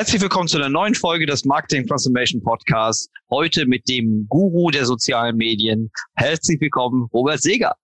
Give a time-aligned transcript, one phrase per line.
[0.00, 3.10] Herzlich willkommen zu einer neuen Folge des Marketing Transformation Podcasts.
[3.28, 5.90] Heute mit dem Guru der sozialen Medien.
[6.14, 7.76] Herzlich willkommen, Robert Seger.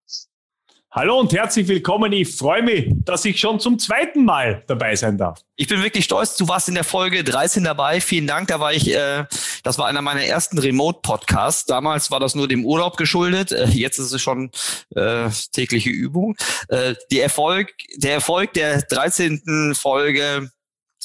[0.91, 2.11] Hallo und herzlich willkommen.
[2.13, 5.43] Ich freue mich, dass ich schon zum zweiten Mal dabei sein darf.
[5.57, 6.39] Ich bin wirklich stolz.
[6.39, 8.01] Du warst in der Folge 13 dabei.
[8.01, 8.49] Vielen Dank.
[8.49, 9.27] Da war ich, äh,
[9.63, 11.67] das war einer meiner ersten Remote-Podcasts.
[11.67, 13.53] Damals war das nur dem Urlaub geschuldet.
[13.53, 14.51] Äh, jetzt ist es schon
[14.95, 16.35] äh, tägliche Übung.
[16.69, 19.75] Äh, die Erfolg, der Erfolg der 13.
[19.75, 20.51] Folge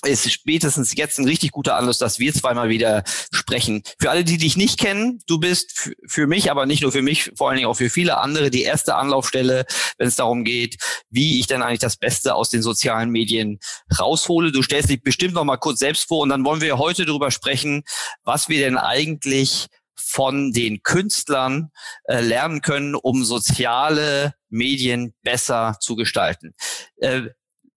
[0.06, 3.84] ist spätestens jetzt ein richtig guter Anlass, dass wir zweimal wieder sprechen.
[4.00, 7.32] Für alle, die dich nicht kennen, du bist für mich, aber nicht nur für mich,
[7.38, 9.66] vor allen Dingen auch für viele andere die erste Anlaufstelle,
[9.98, 10.78] wenn es darum geht,
[11.10, 13.60] wie ich denn eigentlich das Beste aus den sozialen Medien
[14.00, 14.52] raushole.
[14.52, 17.32] Du stellst dich bestimmt noch mal kurz selbst vor und dann wollen wir heute darüber
[17.32, 17.84] sprechen,
[18.24, 21.72] was wir denn eigentlich von den Künstlern
[22.06, 26.54] äh, lernen können, um soziale Medien besser zu gestalten.
[26.98, 27.30] Äh,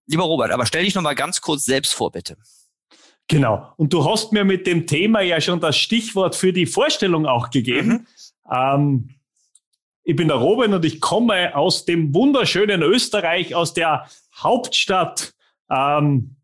[0.07, 2.37] Lieber Robert, aber stell dich noch mal ganz kurz selbst vor, bitte.
[3.29, 3.73] Genau.
[3.77, 7.51] Und du hast mir mit dem Thema ja schon das Stichwort für die Vorstellung auch
[7.51, 7.89] gegeben.
[7.89, 8.07] Mhm.
[8.53, 9.11] Ähm,
[10.03, 15.33] ich bin der Robin und ich komme aus dem wunderschönen Österreich, aus der Hauptstadt
[15.71, 16.37] ähm,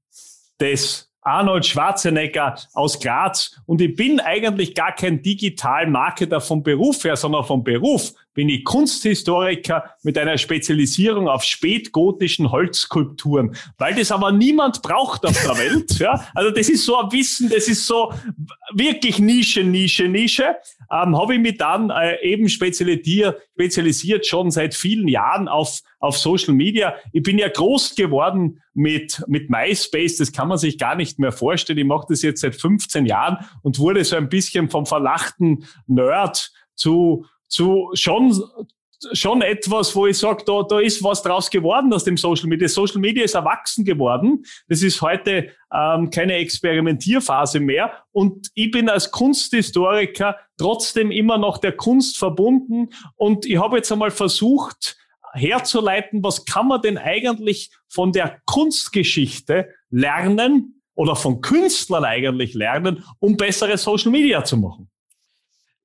[0.58, 3.60] des Arnold Schwarzenegger aus Graz.
[3.66, 8.64] Und ich bin eigentlich gar kein Digital-Marketer vom Beruf her, sondern vom Beruf bin ich
[8.64, 15.80] Kunsthistoriker mit einer Spezialisierung auf spätgotischen Holzskulpturen, weil das aber niemand braucht auf der Welt.
[16.00, 16.24] Ja?
[16.34, 18.12] Also das ist so ein Wissen, das ist so
[18.72, 20.56] wirklich Nische, Nische, Nische.
[20.90, 26.16] Ähm, Habe ich mich dann äh, eben spezialisiert, spezialisiert schon seit vielen Jahren auf, auf
[26.16, 26.94] Social Media.
[27.12, 31.32] Ich bin ja groß geworden mit, mit MySpace, das kann man sich gar nicht mehr
[31.32, 31.78] vorstellen.
[31.78, 36.50] Ich mache das jetzt seit 15 Jahren und wurde so ein bisschen vom verlachten Nerd
[36.74, 38.32] zu zu schon
[39.12, 42.68] schon etwas, wo ich sage, da, da ist was draus geworden aus dem Social Media.
[42.68, 44.44] Social Media ist erwachsen geworden.
[44.68, 48.04] Das ist heute ähm, keine Experimentierphase mehr.
[48.12, 52.90] Und ich bin als Kunsthistoriker trotzdem immer noch der Kunst verbunden.
[53.16, 54.96] Und ich habe jetzt einmal versucht
[55.32, 63.04] herzuleiten, was kann man denn eigentlich von der Kunstgeschichte lernen oder von Künstlern eigentlich lernen,
[63.20, 64.89] um bessere Social Media zu machen.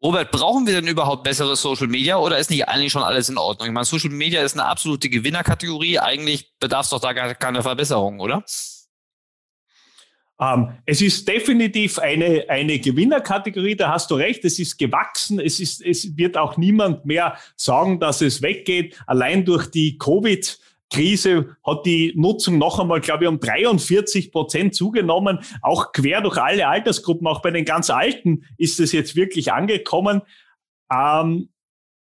[0.03, 3.37] Robert, brauchen wir denn überhaupt bessere Social Media oder ist nicht eigentlich schon alles in
[3.37, 3.67] Ordnung?
[3.67, 5.99] Ich meine, Social Media ist eine absolute Gewinnerkategorie.
[5.99, 8.43] Eigentlich bedarf es doch da gar keine Verbesserung, oder?
[10.39, 15.61] Ähm, es ist definitiv eine, eine Gewinnerkategorie, da hast du recht, es ist gewachsen, es,
[15.61, 19.01] ist, es wird auch niemand mehr sagen, dass es weggeht.
[19.07, 20.59] Allein durch die Covid-
[20.91, 25.39] Krise hat die Nutzung noch einmal, glaube ich, um 43 Prozent zugenommen.
[25.61, 30.21] Auch quer durch alle Altersgruppen, auch bei den ganz Alten ist es jetzt wirklich angekommen.
[30.91, 31.49] Ähm,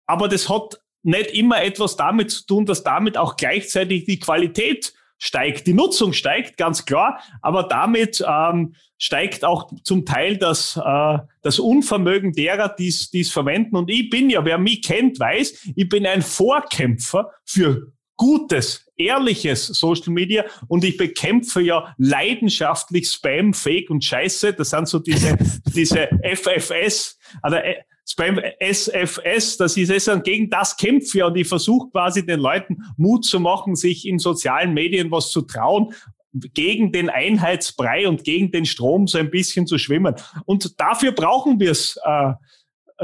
[0.06, 4.94] aber das hat nicht immer etwas damit zu tun, dass damit auch gleichzeitig die Qualität
[5.18, 5.66] steigt.
[5.66, 11.58] Die Nutzung steigt, ganz klar, aber damit ähm, steigt auch zum Teil das, äh, das
[11.58, 13.76] Unvermögen derer, die es verwenden.
[13.76, 19.66] Und ich bin ja, wer mich kennt, weiß, ich bin ein Vorkämpfer für gutes, ehrliches
[19.68, 24.52] Social Media und ich bekämpfe ja leidenschaftlich Spam, Fake und Scheiße.
[24.52, 25.38] Das sind so diese,
[25.74, 31.36] diese FFS, oder äh, Spam SFS, das ist es und gegen das kämpfe ich und
[31.36, 35.94] ich versuche quasi den Leuten Mut zu machen, sich in sozialen Medien was zu trauen
[36.32, 40.14] gegen den Einheitsbrei und gegen den Strom so ein bisschen zu schwimmen.
[40.44, 42.32] Und dafür brauchen wir es, äh,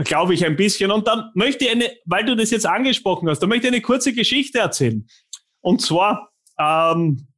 [0.03, 0.91] glaube ich, ein bisschen.
[0.91, 3.83] Und dann möchte ich eine, weil du das jetzt angesprochen hast, da möchte ich eine
[3.83, 5.07] kurze Geschichte erzählen.
[5.61, 7.29] Und zwar, ähm,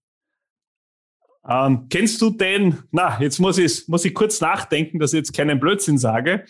[1.48, 5.34] ähm, kennst du den, na, jetzt muss ich, muss ich kurz nachdenken, dass ich jetzt
[5.34, 6.44] keinen Blödsinn sage.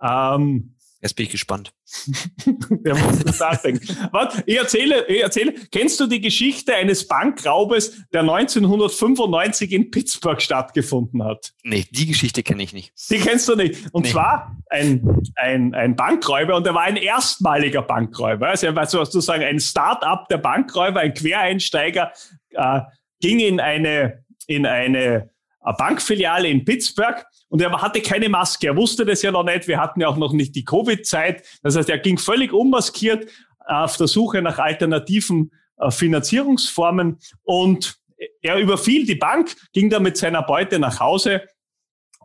[0.00, 1.72] Ähm, Jetzt bin ich gespannt.
[2.84, 3.84] ja, muss nachdenken.
[4.12, 10.40] Warte, ich erzähle, ich erzähle, kennst du die Geschichte eines Bankraubes, der 1995 in Pittsburgh
[10.40, 11.52] stattgefunden hat?
[11.64, 12.92] Nee, die Geschichte kenne ich nicht.
[13.10, 13.92] Die kennst du nicht.
[13.92, 14.12] Und nee.
[14.12, 18.50] zwar ein, ein, ein Bankräuber und er war ein erstmaliger Bankräuber.
[18.50, 22.12] Also er war sozusagen ein Start-up der Bankräuber, ein Quereinsteiger,
[22.50, 22.80] äh,
[23.20, 25.30] ging in eine, in eine
[25.78, 28.68] Bankfiliale in Pittsburgh und er hatte keine Maske.
[28.68, 29.68] Er wusste das ja noch nicht.
[29.68, 31.46] Wir hatten ja auch noch nicht die Covid-Zeit.
[31.62, 33.28] Das heißt, er ging völlig unmaskiert
[33.66, 37.98] auf der Suche nach alternativen äh, Finanzierungsformen und
[38.40, 41.42] er überfiel die Bank, ging dann mit seiner Beute nach Hause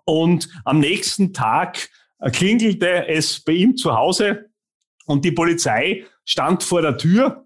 [0.06, 1.90] und am nächsten Tag
[2.20, 4.46] äh, klingelte es bei ihm zu Hause
[5.08, 7.46] Und die Polizei stand vor der Tür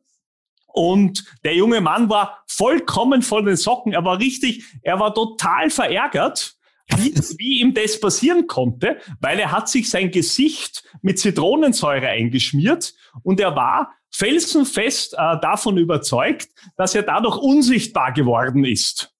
[0.67, 3.93] und der junge Mann war vollkommen von den Socken.
[3.93, 6.60] Er war richtig, er war total verärgert,
[6.97, 12.93] wie, wie ihm das passieren konnte, weil er hat sich sein Gesicht mit Zitronensäure eingeschmiert
[13.23, 19.13] und er war felsenfest äh, davon überzeugt, dass er dadurch unsichtbar geworden ist.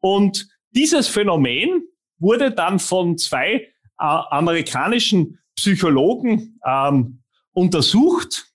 [0.00, 1.82] Und dieses Phänomen
[2.18, 3.68] wurde dann von zwei äh,
[3.98, 8.46] amerikanischen Psychologen ähm, untersucht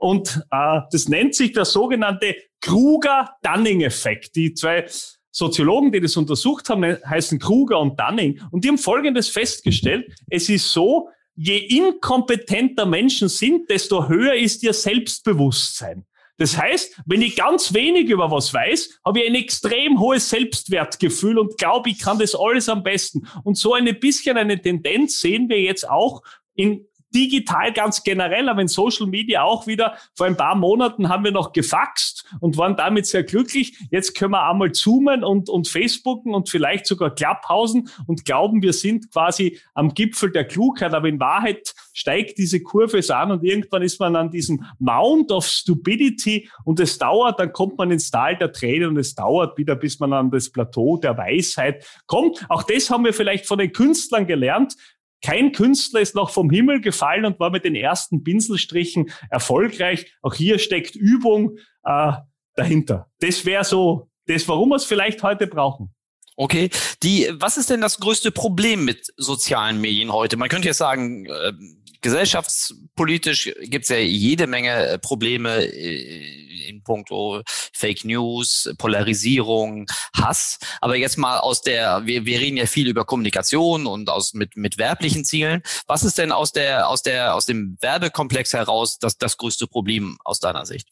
[0.00, 4.34] und äh, das nennt sich der sogenannte Kruger-Dunning-Effekt.
[4.34, 4.86] Die zwei
[5.30, 8.40] Soziologen, die das untersucht haben, heißen Kruger und Dunning.
[8.50, 10.10] Und die haben Folgendes festgestellt.
[10.28, 16.04] Es ist so, je inkompetenter Menschen sind, desto höher ist ihr Selbstbewusstsein.
[16.40, 21.38] Das heißt, wenn ich ganz wenig über was weiß, habe ich ein extrem hohes Selbstwertgefühl
[21.38, 23.26] und glaube, ich kann das alles am besten.
[23.44, 26.22] Und so ein bisschen eine Tendenz sehen wir jetzt auch
[26.54, 29.96] in digital ganz generell, aber in Social Media auch wieder.
[30.16, 33.76] Vor ein paar Monaten haben wir noch gefaxt und waren damit sehr glücklich.
[33.90, 38.72] Jetzt können wir einmal zoomen und, und Facebooken und vielleicht sogar Clubhausen und glauben, wir
[38.72, 40.94] sind quasi am Gipfel der Klugheit.
[40.94, 45.46] Aber in Wahrheit steigt diese Kurve an und irgendwann ist man an diesem Mount of
[45.46, 49.74] Stupidity und es dauert, dann kommt man ins Tal der Tränen und es dauert wieder,
[49.74, 52.44] bis man an das Plateau der Weisheit kommt.
[52.48, 54.76] Auch das haben wir vielleicht von den Künstlern gelernt.
[55.22, 60.12] Kein Künstler ist noch vom Himmel gefallen und war mit den ersten Pinselstrichen erfolgreich.
[60.22, 62.12] Auch hier steckt Übung äh,
[62.54, 63.10] dahinter.
[63.20, 65.94] Das wäre so das, warum wir es vielleicht heute brauchen.
[66.36, 66.70] Okay,
[67.02, 70.38] die, was ist denn das größte Problem mit sozialen Medien heute?
[70.38, 71.52] Man könnte jetzt sagen, äh,
[72.00, 77.42] gesellschaftspolitisch gibt es ja jede Menge äh, Probleme äh, in puncto
[77.72, 79.86] Fake News, Polarisierung,
[80.16, 80.58] Hass.
[80.80, 84.56] Aber jetzt mal aus der, wir, wir reden ja viel über Kommunikation und aus mit,
[84.56, 85.62] mit werblichen Zielen.
[85.86, 90.18] Was ist denn aus der, aus der, aus dem Werbekomplex heraus das, das größte Problem
[90.24, 90.88] aus deiner Sicht?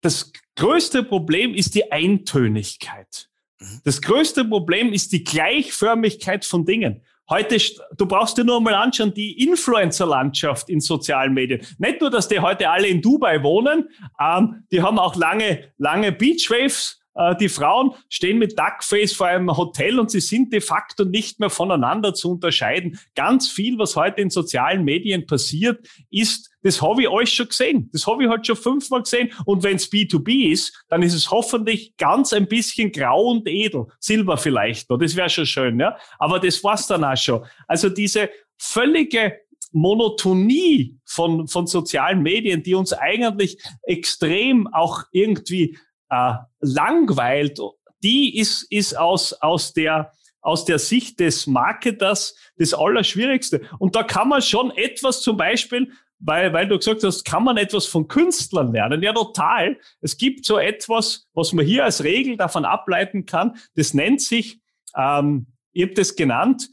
[0.00, 3.28] Das größte Problem ist die Eintönigkeit.
[3.58, 3.80] Mhm.
[3.84, 7.02] Das größte Problem ist die Gleichförmigkeit von Dingen.
[7.28, 7.56] Heute,
[7.96, 11.60] du brauchst dir nur mal anschauen, die Influencer-Landschaft in sozialen Medien.
[11.78, 13.88] Nicht nur, dass die heute alle in Dubai wohnen,
[14.20, 17.00] ähm, die haben auch lange, lange Beachwaves.
[17.16, 21.40] Äh, die Frauen stehen mit Duckface vor einem Hotel und sie sind de facto nicht
[21.40, 23.00] mehr voneinander zu unterscheiden.
[23.16, 27.88] Ganz viel, was heute in sozialen Medien passiert, ist das habe ich alles schon gesehen.
[27.92, 29.32] Das habe ich halt schon fünfmal gesehen.
[29.44, 33.86] Und wenn es B2B ist, dann ist es hoffentlich ganz ein bisschen grau und edel.
[34.00, 34.98] Silber vielleicht noch.
[34.98, 35.96] Das wäre schon schön, ja.
[36.18, 37.44] Aber das war's dann auch schon.
[37.68, 39.38] Also diese völlige
[39.70, 45.78] Monotonie von, von sozialen Medien, die uns eigentlich extrem auch irgendwie
[46.10, 47.60] äh, langweilt,
[48.02, 50.10] die ist, ist aus, aus der,
[50.40, 53.60] aus der Sicht des Marketers das Allerschwierigste.
[53.78, 57.56] Und da kann man schon etwas zum Beispiel weil, weil du gesagt hast, kann man
[57.56, 59.02] etwas von Künstlern lernen?
[59.02, 59.78] Ja, total.
[60.00, 63.56] Es gibt so etwas, was man hier als Regel davon ableiten kann.
[63.74, 64.60] Das nennt sich,
[64.96, 66.70] ähm, ich habe das genannt,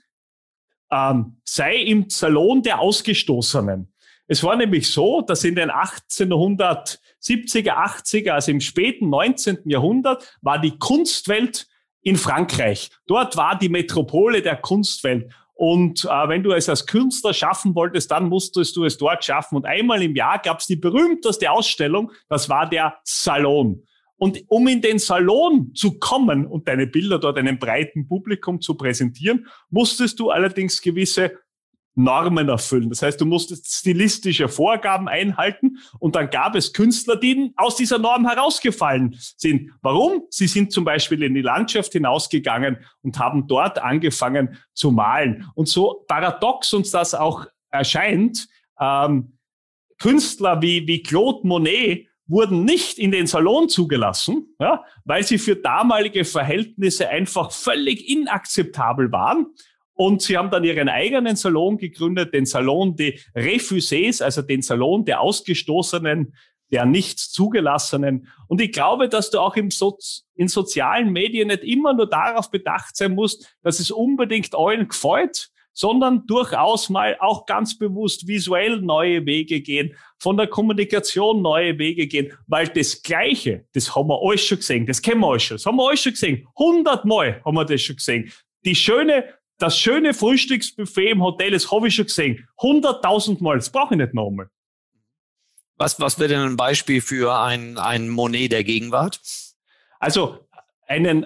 [0.91, 3.93] ähm, sei im Salon der Ausgestoßenen.
[4.27, 9.59] Es war nämlich so, dass in den 1870er, 80er, also im späten 19.
[9.65, 11.67] Jahrhundert, war die Kunstwelt
[12.01, 12.89] in Frankreich.
[13.07, 15.33] Dort war die Metropole der Kunstwelt.
[15.55, 19.55] Und äh, wenn du es als Künstler schaffen wolltest, dann musstest du es dort schaffen.
[19.55, 23.83] Und einmal im Jahr gab es die berühmteste Ausstellung, das war der Salon.
[24.17, 28.75] Und um in den Salon zu kommen und deine Bilder dort einem breiten Publikum zu
[28.75, 31.33] präsentieren, musstest du allerdings gewisse
[31.95, 32.89] Normen erfüllen.
[32.89, 37.99] Das heißt, du musstest stilistische Vorgaben einhalten und dann gab es Künstler, die aus dieser
[37.99, 39.71] Norm herausgefallen sind.
[39.81, 40.23] Warum?
[40.29, 45.47] Sie sind zum Beispiel in die Landschaft hinausgegangen und haben dort angefangen zu malen.
[45.55, 48.47] Und so paradox uns das auch erscheint,
[48.79, 49.37] ähm,
[49.99, 55.55] Künstler wie, wie Claude Monet wurden nicht in den Salon zugelassen, ja, weil sie für
[55.55, 59.47] damalige Verhältnisse einfach völlig inakzeptabel waren.
[59.95, 65.05] Und sie haben dann ihren eigenen Salon gegründet, den Salon des Refusés, also den Salon
[65.05, 66.33] der Ausgestoßenen,
[66.71, 68.27] der Nichts zugelassenen.
[68.47, 69.97] Und ich glaube, dass du auch im so
[70.35, 75.51] in sozialen Medien nicht immer nur darauf bedacht sein musst, dass es unbedingt allen gefällt,
[75.73, 82.07] sondern durchaus mal auch ganz bewusst visuell neue Wege gehen, von der Kommunikation neue Wege
[82.07, 85.57] gehen, weil das Gleiche, das haben wir alles schon gesehen, das kennen wir alles schon,
[85.57, 88.31] das haben wir alles schon gesehen, hundertmal haben wir das schon gesehen.
[88.65, 89.25] Die schöne
[89.57, 92.47] das schöne Frühstücksbuffet im Hotel, das habe ich schon gesehen.
[92.61, 93.57] Hunderttausend Mal.
[93.57, 94.49] Das brauche ich nicht nochmal.
[95.77, 99.19] Was, was wäre denn ein Beispiel für ein, ein Monet der Gegenwart?
[99.99, 100.39] Also,
[100.87, 101.25] einen,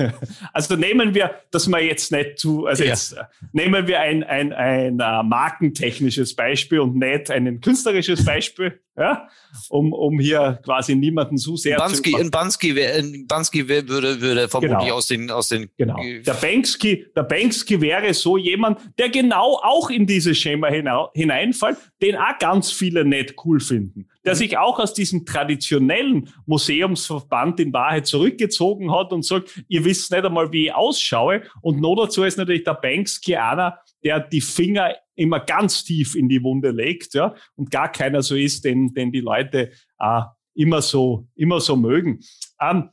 [0.52, 2.90] also nehmen wir, dass wir jetzt nicht zu, also ja.
[2.90, 3.16] jetzt
[3.52, 9.28] nehmen wir ein, ein, ein, ein uh, markentechnisches Beispiel und nicht ein künstlerisches Beispiel, ja,
[9.70, 12.18] um, um hier quasi niemanden zu sehr Bansky, zu.
[12.18, 14.94] In Bansky, in Bansky würde, würde vermutlich genau.
[14.94, 15.68] aus den, aus den.
[15.76, 15.96] Genau.
[16.00, 22.16] Der Banksy, der Banksy wäre so jemand, der genau auch in dieses Schema hineinfällt, den
[22.16, 28.06] auch ganz viele nicht cool finden der sich auch aus diesem traditionellen Museumsverband in Wahrheit
[28.06, 31.42] zurückgezogen hat und sagt, ihr wisst nicht einmal, wie ich ausschaue.
[31.60, 36.28] Und noch dazu ist natürlich der Banksy einer, der die Finger immer ganz tief in
[36.28, 40.20] die Wunde legt, ja, und gar keiner so ist, den, den die Leute äh,
[40.54, 42.20] immer so, immer so mögen.
[42.60, 42.90] Ähm,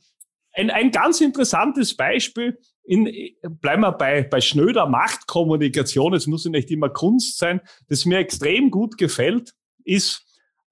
[0.52, 3.10] ein, ein ganz interessantes Beispiel, in,
[3.60, 8.18] bleiben wir bei, bei schnöder Machtkommunikation, es muss ja nicht immer Kunst sein, das mir
[8.18, 10.24] extrem gut gefällt, ist,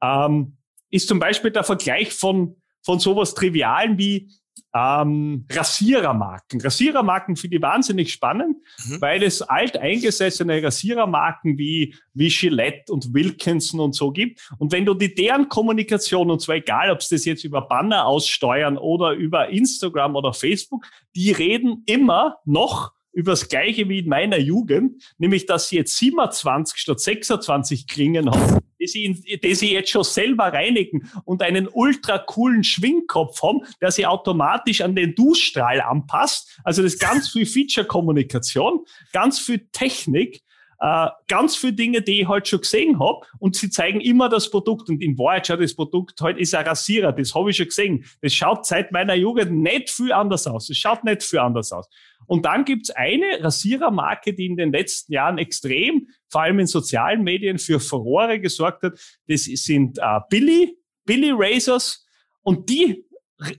[0.02, 0.56] ähm,
[0.90, 4.30] ist zum Beispiel der Vergleich von, von sowas Trivialen wie
[4.74, 6.60] ähm, Rasierermarken.
[6.60, 9.00] Rasierermarken finde ich wahnsinnig spannend, mhm.
[9.00, 14.40] weil es alteingesessene Rasierermarken wie, wie Gillette und Wilkinson und so gibt.
[14.58, 18.06] Und wenn du die deren Kommunikation, und zwar egal, ob es das jetzt über Banner
[18.06, 24.08] aussteuern oder über Instagram oder Facebook, die reden immer noch über das Gleiche wie in
[24.08, 29.72] meiner Jugend, nämlich dass sie jetzt 27 statt 26 Klingen haben, die sie, die sie
[29.72, 35.14] jetzt schon selber reinigen und einen ultra coolen Schwingkopf haben, der sie automatisch an den
[35.14, 36.58] Duschstrahl anpasst.
[36.64, 40.42] Also das ist ganz viel Feature-Kommunikation, ganz viel Technik,
[40.80, 44.50] äh, ganz viele Dinge, die ich halt schon gesehen habe und sie zeigen immer das
[44.50, 47.66] Produkt und in Wahrheit schaut das Produkt halt ist ein Rasierer, das habe ich schon
[47.66, 48.04] gesehen.
[48.22, 50.70] Das schaut seit meiner Jugend nicht viel anders aus.
[50.70, 51.86] Es schaut nicht viel anders aus.
[52.30, 57.24] Und dann gibt's eine Rasierermarke, die in den letzten Jahren extrem, vor allem in sozialen
[57.24, 59.00] Medien, für Furore gesorgt hat.
[59.26, 62.06] Das sind äh, Billy, Billy Razors
[62.42, 63.04] und die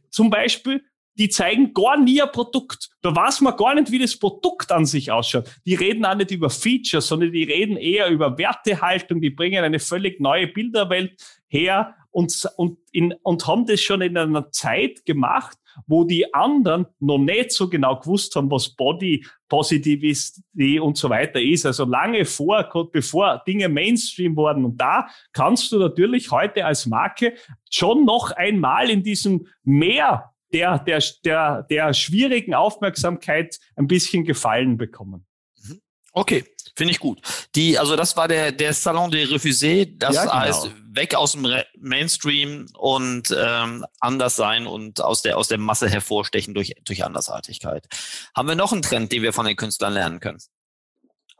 [0.09, 0.81] zum Beispiel
[1.15, 2.89] die zeigen gar nie ein Produkt.
[3.01, 5.49] Da weiß man gar nicht, wie das Produkt an sich ausschaut.
[5.65, 9.19] Die reden auch nicht über Features, sondern die reden eher über Wertehaltung.
[9.19, 14.17] Die bringen eine völlig neue Bilderwelt her und, und, in, und haben das schon in
[14.17, 20.79] einer Zeit gemacht, wo die anderen noch nicht so genau gewusst haben, was Body Positivity
[20.79, 21.65] und so weiter ist.
[21.65, 24.65] Also lange vor, bevor Dinge Mainstream wurden.
[24.65, 27.35] Und da kannst du natürlich heute als Marke
[27.69, 34.77] schon noch einmal in diesem Meer der, der, der, der schwierigen Aufmerksamkeit ein bisschen Gefallen
[34.77, 35.25] bekommen.
[35.63, 35.81] Mhm.
[36.11, 36.43] Okay,
[36.75, 37.21] finde ich gut.
[37.55, 40.35] Die, also das war der, der Salon des Refusés, das ja, genau.
[40.35, 41.47] heißt weg aus dem
[41.79, 47.87] Mainstream und ähm, anders sein und aus der, aus der Masse hervorstechen durch, durch Andersartigkeit.
[48.35, 50.39] Haben wir noch einen Trend, den wir von den Künstlern lernen können?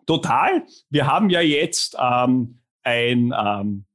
[0.06, 0.64] Total.
[0.90, 3.86] Wir haben ja jetzt ähm, ein, ähm,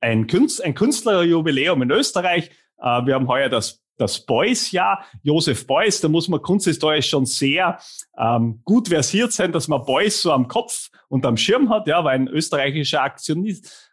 [0.00, 2.50] ein, Künstler, ein Künstlerjubiläum in Österreich.
[2.78, 5.04] Äh, wir haben heuer das das Beuys-Jahr.
[5.22, 7.78] Josef Beuys, da muss man kunsthistorisch schon sehr
[8.18, 12.02] ähm, gut versiert sein, dass man Beuys so am Kopf und am Schirm hat, ja,
[12.04, 13.92] war ein österreichischer Aktionist,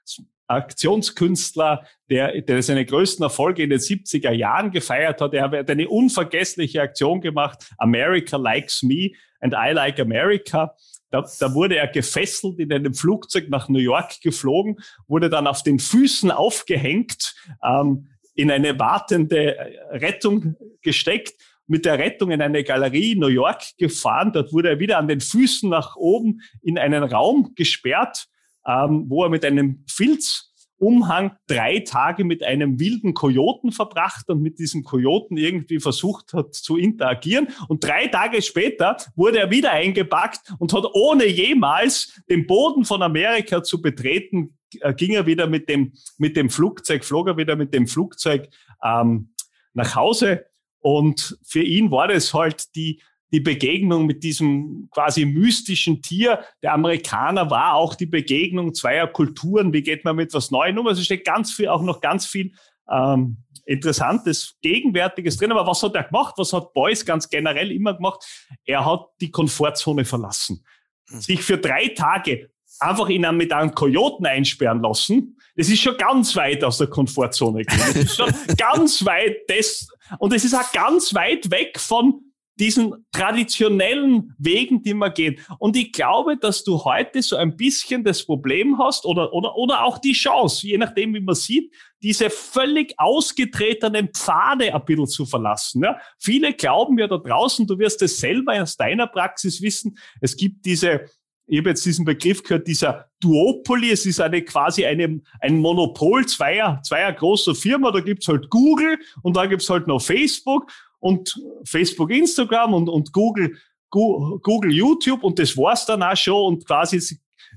[0.52, 5.34] Aktionskünstler, der, der seine größten Erfolge in den 70er Jahren gefeiert hat.
[5.34, 10.76] Er hat eine unvergessliche Aktion gemacht, America Likes Me and I Like America.
[11.10, 14.78] Da, da wurde er gefesselt in einem Flugzeug nach New York geflogen,
[15.08, 19.56] wurde dann auf den Füßen aufgehängt, ähm, in eine wartende
[19.92, 21.34] Rettung gesteckt,
[21.68, 24.32] mit der Rettung in eine Galerie in New York gefahren.
[24.34, 28.28] Dort wurde er wieder an den Füßen nach oben in einen Raum gesperrt,
[28.68, 34.60] ähm, wo er mit einem Filzumhang drei Tage mit einem wilden Kojoten verbracht und mit
[34.60, 37.48] diesem Kojoten irgendwie versucht hat zu interagieren.
[37.70, 43.02] Und drei Tage später wurde er wieder eingepackt und hat ohne jemals den Boden von
[43.02, 44.58] Amerika zu betreten
[44.96, 48.50] ging er wieder mit dem, mit dem Flugzeug, flog er wieder mit dem Flugzeug
[48.84, 49.34] ähm,
[49.74, 50.46] nach Hause.
[50.80, 53.02] Und für ihn war das halt die,
[53.32, 56.44] die Begegnung mit diesem quasi mystischen Tier.
[56.62, 59.74] Der Amerikaner war auch die Begegnung zweier Kulturen.
[59.74, 60.88] Wie geht man mit was Neuem um?
[60.88, 62.52] Also steht ganz viel, auch noch ganz viel
[62.90, 65.52] ähm, Interessantes, Gegenwärtiges drin.
[65.52, 66.34] Aber was hat er gemacht?
[66.38, 68.26] Was hat Beuys ganz generell immer gemacht?
[68.66, 70.66] Er hat die Komfortzone verlassen.
[71.10, 71.22] Hm.
[71.22, 72.51] Sich für drei Tage
[72.82, 76.88] einfach in einem, mit einem Kojoten einsperren lassen, das ist schon ganz weit aus der
[76.88, 77.64] Komfortzone.
[77.66, 79.88] Das ist schon ganz weit das,
[80.20, 82.22] und es ist auch ganz weit weg von
[82.60, 85.42] diesen traditionellen Wegen, die man geht.
[85.58, 89.84] Und ich glaube, dass du heute so ein bisschen das Problem hast oder, oder, oder
[89.84, 91.74] auch die Chance, je nachdem, wie man sieht,
[92.04, 95.84] diese völlig ausgetretenen Pfade ein bisschen zu verlassen.
[95.84, 95.98] Ja?
[96.20, 100.66] Viele glauben ja da draußen, du wirst es selber aus deiner Praxis wissen, es gibt
[100.66, 101.06] diese
[101.52, 106.26] ich habe jetzt diesen Begriff gehört, dieser Duopoly, es ist eine quasi eine, ein Monopol
[106.26, 111.38] zweier, zweier großer Firmen, da gibt's halt Google und da gibt's halt noch Facebook und
[111.66, 113.58] Facebook, Instagram und, und Google,
[113.90, 116.96] Google, YouTube und das war's dann auch schon und quasi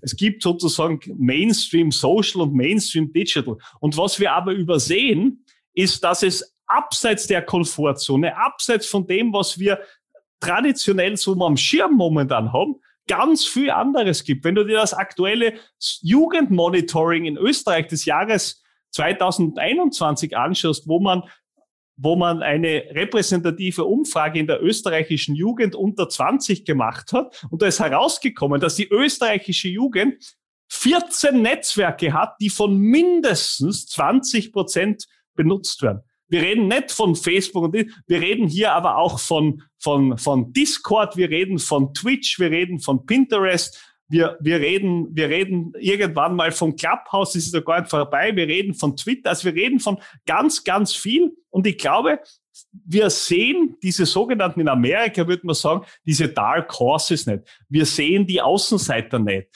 [0.03, 3.57] es gibt sozusagen Mainstream Social und Mainstream Digital.
[3.79, 9.57] Und was wir aber übersehen, ist, dass es abseits der Komfortzone, abseits von dem, was
[9.57, 9.79] wir
[10.41, 12.75] traditionell so am Schirm momentan haben,
[13.07, 14.45] ganz viel anderes gibt.
[14.45, 15.55] Wenn du dir das aktuelle
[16.03, 21.25] Jugendmonitoring in Österreich des Jahres 2021 anschaust, wo man
[21.97, 27.47] wo man eine repräsentative Umfrage in der österreichischen Jugend unter 20 gemacht hat.
[27.51, 30.35] Und da ist herausgekommen, dass die österreichische Jugend
[30.71, 35.07] 14 Netzwerke hat, die von mindestens 20 Prozent
[35.37, 36.03] benutzt werden.
[36.35, 41.31] Wir reden nicht von Facebook, wir reden hier aber auch von, von, von Discord, wir
[41.31, 46.75] reden von Twitch, wir reden von Pinterest, wir, wir, reden, wir reden irgendwann mal vom
[46.75, 49.99] Clubhouse, das ist ja gar nicht vorbei, wir reden von Twitter, also wir reden von
[50.27, 51.37] ganz, ganz viel.
[51.51, 52.19] Und ich glaube,
[52.85, 57.45] wir sehen diese sogenannten, in Amerika würde man sagen, diese Dark Horses nicht.
[57.69, 59.47] Wir sehen die Außenseiter nicht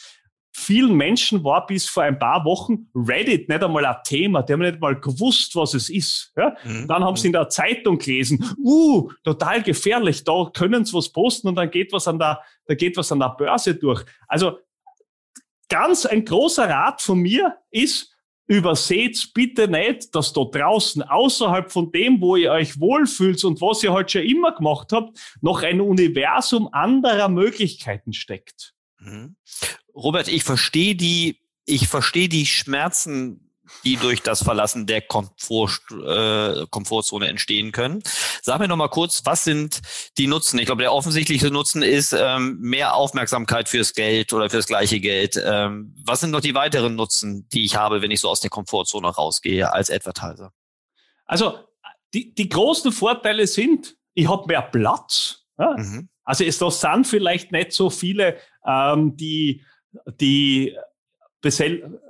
[0.59, 4.43] vielen Menschen war bis vor ein paar Wochen Reddit nicht einmal ein Thema.
[4.43, 6.33] Die haben nicht mal gewusst, was es ist.
[6.37, 6.57] Ja?
[6.65, 6.88] Mhm.
[6.88, 11.49] Dann haben sie in der Zeitung gelesen, uh, total gefährlich, da können sie was posten
[11.49, 14.05] und dann geht was an der, da geht was an der Börse durch.
[14.27, 14.59] Also
[15.69, 18.12] ganz ein großer Rat von mir ist,
[18.49, 23.83] überseht bitte nicht, dass da draußen außerhalb von dem, wo ihr euch wohlfühlt und was
[23.83, 28.75] ihr heute halt schon immer gemacht habt, noch ein Universum anderer Möglichkeiten steckt.
[29.99, 33.49] Robert, ich verstehe die, ich verstehe die Schmerzen,
[33.85, 38.02] die durch das Verlassen der Komfort, äh, Komfortzone entstehen können.
[38.40, 39.83] Sag mir noch mal kurz, was sind
[40.17, 40.59] die Nutzen?
[40.59, 45.38] Ich glaube, der offensichtlichste Nutzen ist ähm, mehr Aufmerksamkeit fürs Geld oder fürs gleiche Geld.
[45.45, 48.50] Ähm, was sind noch die weiteren Nutzen, die ich habe, wenn ich so aus der
[48.50, 50.52] Komfortzone rausgehe als Advertiser?
[51.26, 51.59] Also
[52.14, 55.45] die, die großen Vorteile sind, ich habe mehr Platz.
[55.59, 55.76] Ja?
[55.76, 56.09] Mhm.
[56.25, 59.64] Also es da sind vielleicht nicht so viele, ähm, die
[60.21, 60.76] die
[61.40, 62.00] Besel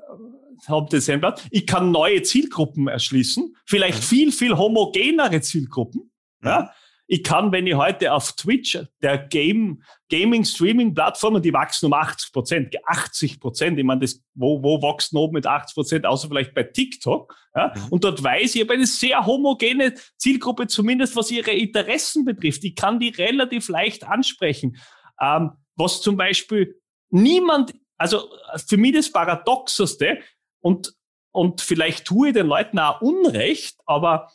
[0.66, 1.46] haben denselben Platz.
[1.50, 6.10] Ich kann neue Zielgruppen erschließen, vielleicht viel, viel homogenere Zielgruppen.
[6.42, 6.72] Ja.
[7.10, 12.76] Ich kann, wenn ich heute auf Twitch, der Game, Gaming-Streaming-Plattformen, die wachsen um 80 Prozent,
[12.84, 13.78] 80 Prozent.
[13.78, 17.34] Ich meine, das, wo, wo wächst oben mit 80 Prozent, außer vielleicht bei TikTok.
[17.54, 17.72] Ja?
[17.88, 22.62] Und dort weiß ich, ich habe eine sehr homogene Zielgruppe, zumindest was ihre Interessen betrifft.
[22.64, 24.76] Ich kann die relativ leicht ansprechen.
[25.18, 26.78] Ähm, was zum Beispiel
[27.10, 28.28] niemand, also
[28.66, 30.18] für mich das Paradoxeste
[30.60, 30.94] und,
[31.32, 34.30] und vielleicht tue ich den Leuten auch Unrecht, aber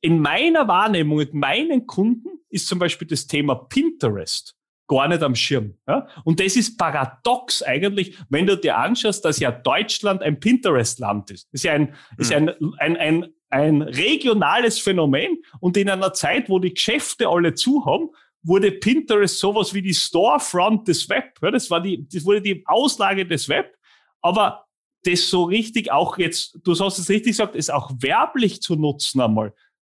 [0.00, 4.56] in meiner Wahrnehmung mit meinen Kunden ist zum Beispiel das Thema Pinterest
[4.88, 5.74] gar nicht am Schirm.
[5.86, 6.06] Ja?
[6.24, 11.48] Und das ist paradox eigentlich, wenn du dir anschaust, dass ja Deutschland ein Pinterest-Land ist.
[11.52, 12.18] Das ist ja ein, mhm.
[12.18, 17.54] ist ein, ein, ein, ein regionales Phänomen und in einer Zeit, wo die Geschäfte alle
[17.54, 18.10] zu haben,
[18.46, 21.38] wurde Pinterest sowas wie die Storefront des Web.
[21.42, 23.76] Ja, das war die, das wurde die Auslage des Web.
[24.22, 24.66] Aber
[25.04, 29.20] das so richtig auch jetzt, du hast es richtig gesagt, ist auch werblich zu nutzen
[29.20, 29.52] einmal.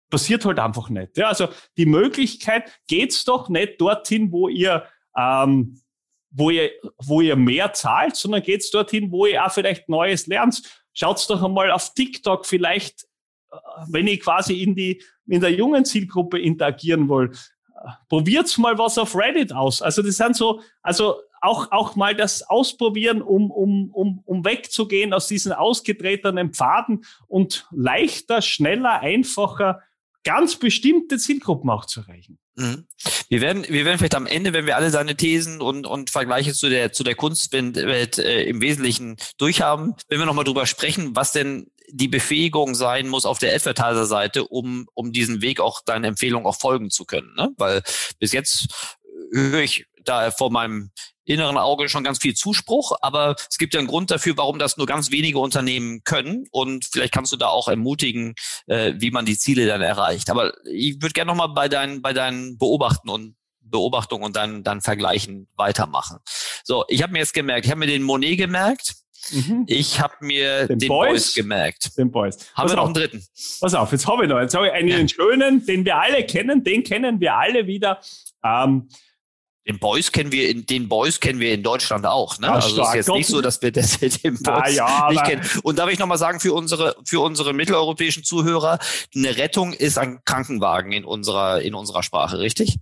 [0.09, 1.17] Passiert halt einfach nicht.
[1.17, 4.85] Ja, also die Möglichkeit geht's doch nicht dorthin, wo ihr,
[5.17, 5.81] ähm,
[6.29, 10.61] wo ihr, wo ihr mehr zahlt, sondern geht's dorthin, wo ihr auch vielleicht Neues lernt.
[10.93, 13.03] Schaut's doch einmal auf TikTok vielleicht,
[13.51, 17.31] äh, wenn ich quasi in die, in der jungen Zielgruppe interagieren will
[18.09, 19.81] probiert's mal was auf Reddit aus.
[19.81, 25.13] Also das sind so, also auch, auch mal das ausprobieren, um, um, um, um wegzugehen
[25.13, 29.81] aus diesen ausgetretenen Pfaden und leichter, schneller, einfacher
[30.23, 32.37] ganz bestimmte Zielgruppen auch zu erreichen.
[32.55, 32.85] Mhm.
[33.29, 36.53] Wir werden, wir werden vielleicht am Ende, wenn wir alle seine Thesen und, und Vergleiche
[36.53, 41.31] zu der, zu der Kunstwelt äh, im Wesentlichen durchhaben, wenn wir nochmal drüber sprechen, was
[41.31, 46.47] denn die Befähigung sein muss auf der Advertiser-Seite, um, um diesen Weg auch deinen Empfehlungen
[46.47, 47.33] auch folgen zu können.
[47.35, 47.49] Ne?
[47.57, 47.83] Weil
[48.19, 48.95] bis jetzt
[49.33, 50.91] höre ich da vor meinem
[51.23, 54.77] inneren Auge schon ganz viel Zuspruch, aber es gibt ja einen Grund dafür, warum das
[54.77, 58.33] nur ganz wenige Unternehmen können und vielleicht kannst du da auch ermutigen,
[58.67, 60.29] äh, wie man die Ziele dann erreicht.
[60.29, 64.81] Aber ich würde gerne nochmal bei deinen, bei deinen Beobachten und Beobachtungen und dann, dann
[64.81, 66.17] Vergleichen weitermachen.
[66.63, 68.95] So, ich habe mir jetzt gemerkt, ich habe mir den Monet gemerkt,
[69.31, 69.65] Mhm.
[69.67, 71.97] Ich habe mir den, den Boys, Boys, gemerkt.
[71.97, 72.37] Den Boys.
[72.53, 73.25] Haben Pass wir noch einen dritten?
[73.59, 74.39] Pass auf, jetzt habe ich noch.
[74.39, 75.07] Jetzt habe ich einen ja.
[75.07, 78.01] schönen, den wir alle kennen, den kennen wir alle wieder.
[78.43, 78.89] Ähm,
[79.67, 82.39] den Boys kennen wir in den Boys kennen wir in Deutschland auch.
[82.39, 82.47] Ne?
[82.47, 85.47] Ja, also es ist jetzt nicht so, dass wir das den Boys ja, nicht kennen.
[85.61, 88.79] Und darf ich nochmal sagen für unsere für unsere mitteleuropäischen Zuhörer:
[89.15, 92.79] Eine Rettung ist ein Krankenwagen in unserer in unserer Sprache, richtig?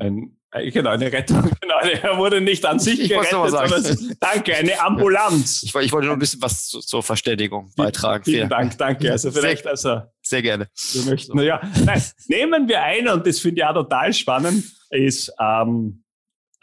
[0.00, 1.50] Ein Genau, eine Rettung.
[1.60, 3.50] Genau, er wurde nicht an sich ich gerettet.
[3.50, 4.16] Sagen.
[4.20, 5.62] danke, eine Ambulanz.
[5.64, 8.22] Ich, ich, wollte nur ein bisschen was zu, zur Verständigung beitragen.
[8.22, 9.10] Vielen, vielen Dank, danke.
[9.10, 10.68] Also vielleicht, also sehr gerne.
[10.92, 15.32] Wir möchten, ja, nein, nehmen wir ein, und das finde ich auch total spannend, ist,
[15.40, 16.04] ähm,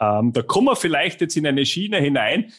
[0.00, 2.52] ähm, da kommen wir vielleicht jetzt in eine Schiene hinein.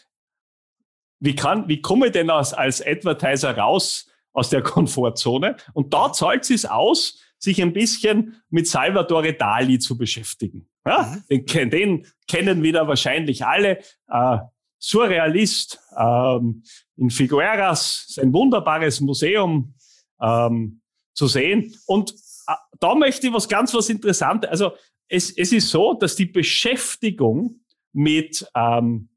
[1.20, 5.58] Wie kann, wie komme ich denn als, als Advertiser raus aus der Komfortzone?
[5.74, 10.70] Und da zahlt es aus, sich ein bisschen mit Salvatore Dali zu beschäftigen.
[10.86, 11.46] Ja, mhm.
[11.46, 13.80] den, den kennen wieder wahrscheinlich alle.
[14.08, 14.38] Äh,
[14.80, 16.64] Surrealist ähm,
[16.98, 19.76] in Figueras, sein wunderbares Museum
[20.22, 20.82] ähm,
[21.14, 21.74] zu sehen.
[21.86, 22.12] Und
[22.48, 24.50] äh, da möchte ich was ganz was Interessantes.
[24.50, 24.74] Also
[25.08, 27.62] es, es ist so, dass die Beschäftigung
[27.94, 29.08] mit ähm,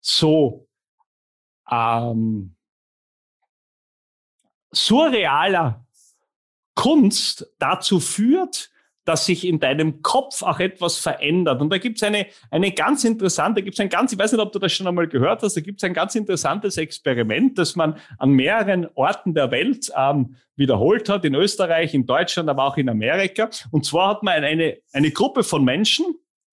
[0.00, 0.68] so
[1.70, 2.56] ähm,
[4.72, 5.86] surrealer
[6.74, 8.70] Kunst dazu führt,
[9.10, 11.60] dass sich in deinem Kopf auch etwas verändert.
[11.60, 14.52] Und da gibt es eine, eine ganz interessante, gibt ein ganz, ich weiß nicht, ob
[14.52, 17.96] du das schon einmal gehört hast, da gibt es ein ganz interessantes Experiment, das man
[18.18, 22.88] an mehreren Orten der Welt ähm, wiederholt hat, in Österreich, in Deutschland, aber auch in
[22.88, 23.50] Amerika.
[23.72, 26.06] Und zwar hat man eine, eine Gruppe von Menschen,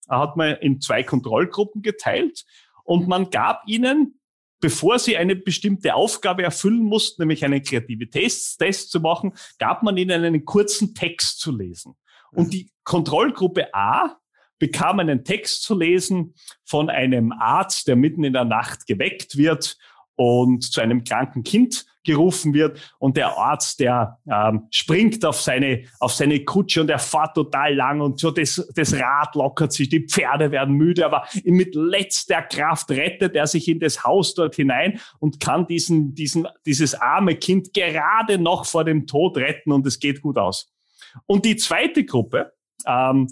[0.09, 2.43] hat man in zwei Kontrollgruppen geteilt
[2.85, 4.15] und man gab ihnen
[4.59, 10.23] bevor sie eine bestimmte Aufgabe erfüllen mussten, nämlich einen Kreativitätstest zu machen, gab man ihnen
[10.23, 11.93] einen kurzen Text zu lesen.
[12.37, 14.17] Und die Kontrollgruppe A
[14.59, 19.77] bekam einen Text zu lesen von einem Arzt, der mitten in der Nacht geweckt wird
[20.15, 25.83] und zu einem kranken Kind gerufen wird und der Arzt, der ähm, springt auf seine,
[25.99, 29.89] auf seine Kutsche und er fährt total lang und so das, das Rad lockert sich,
[29.89, 34.55] die Pferde werden müde, aber mit letzter Kraft rettet er sich in das Haus dort
[34.55, 39.85] hinein und kann diesen, diesen, dieses arme Kind gerade noch vor dem Tod retten und
[39.85, 40.71] es geht gut aus.
[41.25, 42.53] Und die zweite Gruppe
[42.85, 43.27] ähm,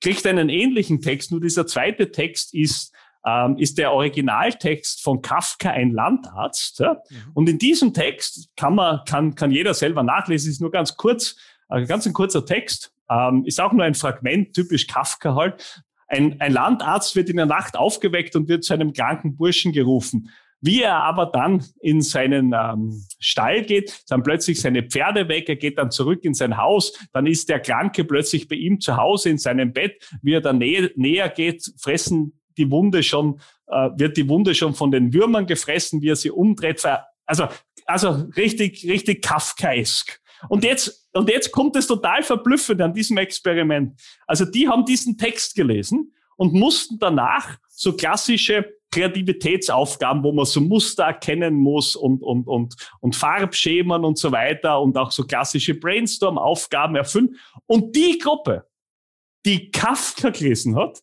[0.00, 2.92] kriegt einen ähnlichen Text, nur dieser zweite Text ist
[3.26, 6.78] ähm, ist der Originaltext von Kafka ein Landarzt.
[6.78, 6.94] Ja?
[6.94, 7.16] Mhm.
[7.34, 11.36] Und in diesem Text kann man, kann, kann jeder selber nachlesen, ist nur ganz kurz,
[11.68, 15.82] äh, ganz ein kurzer Text, ähm, ist auch nur ein Fragment, typisch Kafka halt.
[16.06, 20.30] Ein, ein Landarzt wird in der Nacht aufgeweckt und wird zu einem kranken Burschen gerufen.
[20.60, 25.56] Wie er aber dann in seinen ähm, Stall geht, dann plötzlich seine Pferde weg, er
[25.56, 29.30] geht dann zurück in sein Haus, dann ist der Kranke plötzlich bei ihm zu Hause
[29.30, 30.08] in seinem Bett.
[30.22, 34.74] Wie er dann näher, näher geht, fressen die Wunde schon, äh, wird die Wunde schon
[34.74, 36.82] von den Würmern gefressen, wie er sie umdreht.
[37.26, 37.48] Also,
[37.84, 40.20] also richtig, richtig Kafkaesk.
[40.48, 44.00] Und jetzt, und jetzt kommt es total verblüffend an diesem Experiment.
[44.26, 50.60] Also die haben diesen Text gelesen und mussten danach so klassische Kreativitätsaufgaben, wo man so
[50.62, 55.74] Muster erkennen muss und, und, und, und Farbschemen und so weiter und auch so klassische
[55.74, 57.36] Brainstorm-Aufgaben erfüllen.
[57.66, 58.66] Und die Gruppe,
[59.44, 61.02] die Kafka gelesen hat,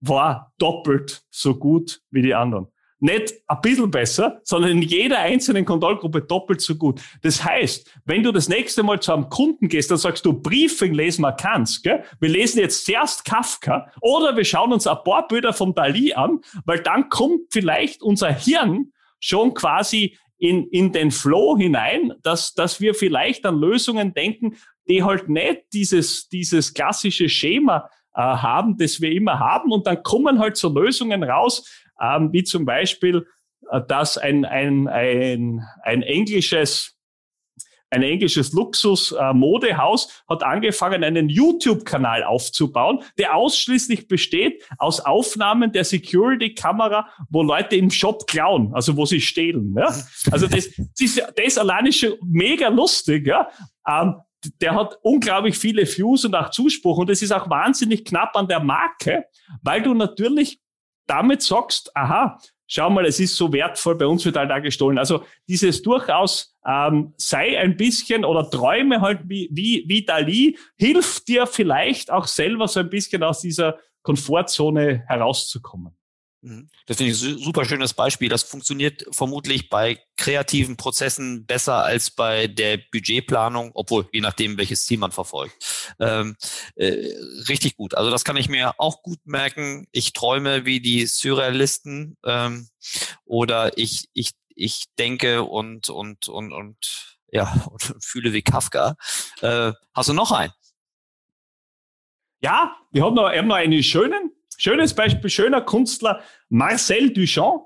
[0.00, 2.68] war doppelt so gut wie die anderen.
[3.00, 7.00] Nicht ein bisschen besser, sondern in jeder einzelnen Kontrollgruppe doppelt so gut.
[7.22, 10.94] Das heißt, wenn du das nächste Mal zu einem Kunden gehst, dann sagst du, Briefing
[10.94, 12.02] lesen wir kannst, gell?
[12.18, 16.40] Wir lesen jetzt zuerst Kafka oder wir schauen uns ein paar Bilder vom Dali an,
[16.64, 22.80] weil dann kommt vielleicht unser Hirn schon quasi in, in den Flow hinein, dass, dass
[22.80, 24.56] wir vielleicht an Lösungen denken,
[24.88, 29.72] die halt nicht dieses, dieses klassische Schema äh, haben, das wir immer haben.
[29.72, 31.68] Und dann kommen halt so Lösungen raus,
[32.00, 33.26] ähm, wie zum Beispiel,
[33.70, 36.98] äh, dass ein, ein, ein, ein englisches
[37.90, 45.84] ein englisches Luxus-Modehaus äh, hat angefangen, einen YouTube-Kanal aufzubauen, der ausschließlich besteht aus Aufnahmen der
[45.84, 49.74] Security-Kamera, wo Leute im Shop klauen, also wo sie stehlen.
[49.76, 49.86] Ja?
[50.30, 53.26] Also das, das, ist, das allein ist schon mega lustig.
[53.26, 53.48] Ja?
[53.88, 54.16] Ähm,
[54.60, 58.48] der hat unglaublich viele Views und auch Zuspruch und es ist auch wahnsinnig knapp an
[58.48, 59.24] der Marke,
[59.62, 60.60] weil du natürlich
[61.08, 64.98] damit sagst, aha, schau mal, es ist so wertvoll, bei uns wird halt da gestohlen.
[64.98, 71.28] Also dieses durchaus ähm, sei ein bisschen oder träume halt wie, wie, wie Dali, hilft
[71.28, 75.96] dir vielleicht auch selber so ein bisschen aus dieser Komfortzone herauszukommen.
[76.40, 76.70] Mhm.
[76.86, 78.28] Das finde ich ein super schönes Beispiel.
[78.28, 84.86] Das funktioniert vermutlich bei kreativen Prozessen besser als bei der Budgetplanung, obwohl je nachdem, welches
[84.86, 85.94] Ziel man verfolgt.
[85.98, 86.36] Ähm,
[86.76, 87.12] äh,
[87.48, 87.94] richtig gut.
[87.94, 89.86] Also das kann ich mir auch gut merken.
[89.92, 92.68] Ich träume wie die Surrealisten ähm,
[93.24, 98.96] oder ich, ich, ich denke und, und, und, und ja, und fühle wie Kafka.
[99.40, 100.52] Äh, hast du noch einen?
[102.40, 104.37] Ja, wir haben noch, wir haben noch einen schönen.
[104.58, 107.62] Schönes Beispiel, schöner Künstler, Marcel Duchamp,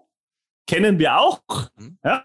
[0.69, 1.43] kennen wir auch.
[1.77, 1.99] Mhm.
[2.05, 2.23] Ja?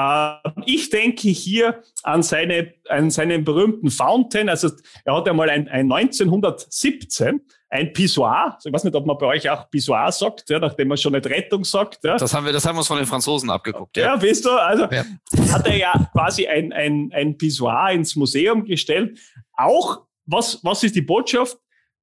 [0.00, 4.48] äh, ich denke hier an, seine, an seinen berühmten Fountain.
[4.48, 4.70] Also
[5.04, 8.58] er hat einmal ein, ein 1917 ein Pissoir.
[8.64, 11.26] Ich weiß nicht, ob man bei euch auch Pissoir sagt, ja, nachdem man schon nicht
[11.26, 12.02] Rettung sagt.
[12.02, 12.16] Ja.
[12.16, 13.96] Das haben wir, das haben wir uns von den Franzosen abgeguckt.
[13.96, 15.04] Ja, ja weißt du, also ja.
[15.52, 19.18] hat er ja quasi ein, ein, ein Pissoir ins Museum gestellt.
[19.52, 21.58] Auch, was, was ist die Botschaft?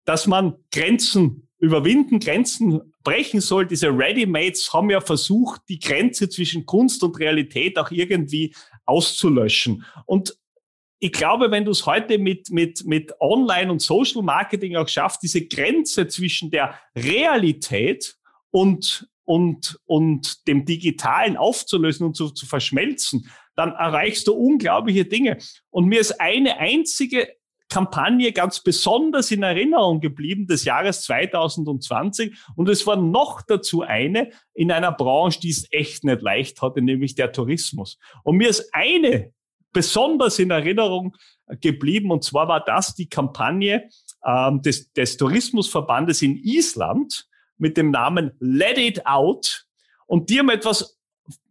[0.05, 3.65] Dass man Grenzen überwinden, Grenzen brechen soll.
[3.65, 8.53] Diese Readymates haben ja versucht, die Grenze zwischen Kunst und Realität auch irgendwie
[8.85, 9.83] auszulöschen.
[10.05, 10.37] Und
[10.99, 15.21] ich glaube, wenn du es heute mit, mit, mit Online- und Social Marketing auch schaffst,
[15.21, 18.17] diese Grenze zwischen der Realität
[18.49, 25.37] und, und, und dem Digitalen aufzulösen und zu, zu verschmelzen, dann erreichst du unglaubliche Dinge.
[25.69, 27.27] Und mir ist eine einzige
[27.69, 32.35] Kampagne ganz besonders in Erinnerung geblieben des Jahres 2020.
[32.55, 36.81] Und es war noch dazu eine in einer Branche, die es echt nicht leicht hatte,
[36.81, 37.99] nämlich der Tourismus.
[38.23, 39.33] Und mir ist eine
[39.73, 41.15] besonders in Erinnerung
[41.61, 42.11] geblieben.
[42.11, 43.89] Und zwar war das die Kampagne
[44.25, 47.27] ähm, des, des Tourismusverbandes in Island
[47.57, 49.65] mit dem Namen Let It Out.
[50.05, 50.97] Und die haben etwas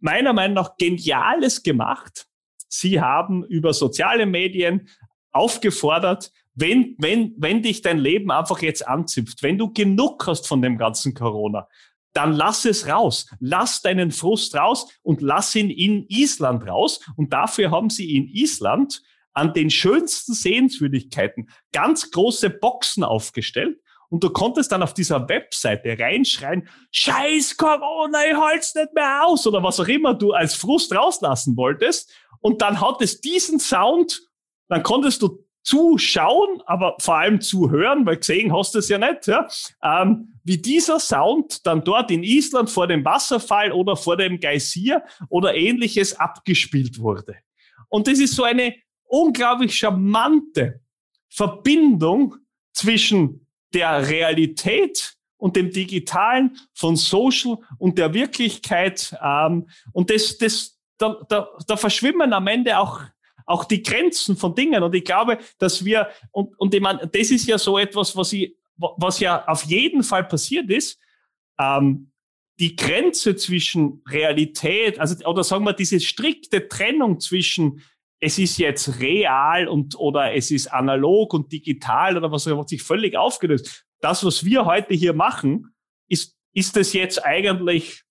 [0.01, 2.27] meiner Meinung nach Geniales gemacht.
[2.69, 4.89] Sie haben über soziale Medien
[5.37, 10.63] aufgefordert, wenn, wenn, wenn dich dein Leben einfach jetzt anzipft, wenn du genug hast von
[10.63, 11.69] dem ganzen Corona,
[12.15, 13.27] dann lass es raus.
[13.41, 17.01] Lass deinen Frust raus und lass ihn in Island raus.
[17.17, 19.03] Und dafür haben sie in Island
[19.35, 23.79] an den schönsten Sehenswürdigkeiten ganz große Boxen aufgestellt.
[24.09, 29.47] Und du konntest dann auf dieser Webseite reinschreien, Scheiß Corona, ich halt's nicht mehr aus
[29.47, 32.11] oder was auch immer du als Frust rauslassen wolltest.
[32.41, 34.23] Und dann hat es diesen Sound,
[34.69, 39.27] dann konntest du zuschauen, aber vor allem zuhören, weil gesehen hast du es ja nicht,
[39.27, 39.49] ja,
[39.83, 45.03] ähm, wie dieser Sound dann dort in Island vor dem Wasserfall oder vor dem Geysir
[45.29, 47.35] oder ähnliches abgespielt wurde.
[47.89, 48.77] Und das ist so eine
[49.09, 50.81] unglaublich charmante
[51.29, 52.37] Verbindung
[52.73, 59.17] zwischen der Realität und dem Digitalen, von Social und der Wirklichkeit.
[59.23, 63.01] Ähm, und das, das, da, da, da verschwimmen am Ende auch
[63.47, 64.83] auch die Grenzen von Dingen.
[64.83, 68.33] Und ich glaube, dass wir, und, und ich meine, das ist ja so etwas, was
[68.33, 71.01] ich, was ja auf jeden Fall passiert ist,
[71.59, 72.11] ähm,
[72.59, 77.83] die Grenze zwischen Realität, also, oder sagen wir, diese strikte Trennung zwischen
[78.19, 82.83] es ist jetzt real und oder es ist analog und digital oder was hat sich
[82.83, 83.85] völlig aufgelöst.
[84.01, 85.75] Das, was wir heute hier machen,
[86.09, 88.05] ist, ist das jetzt eigentlich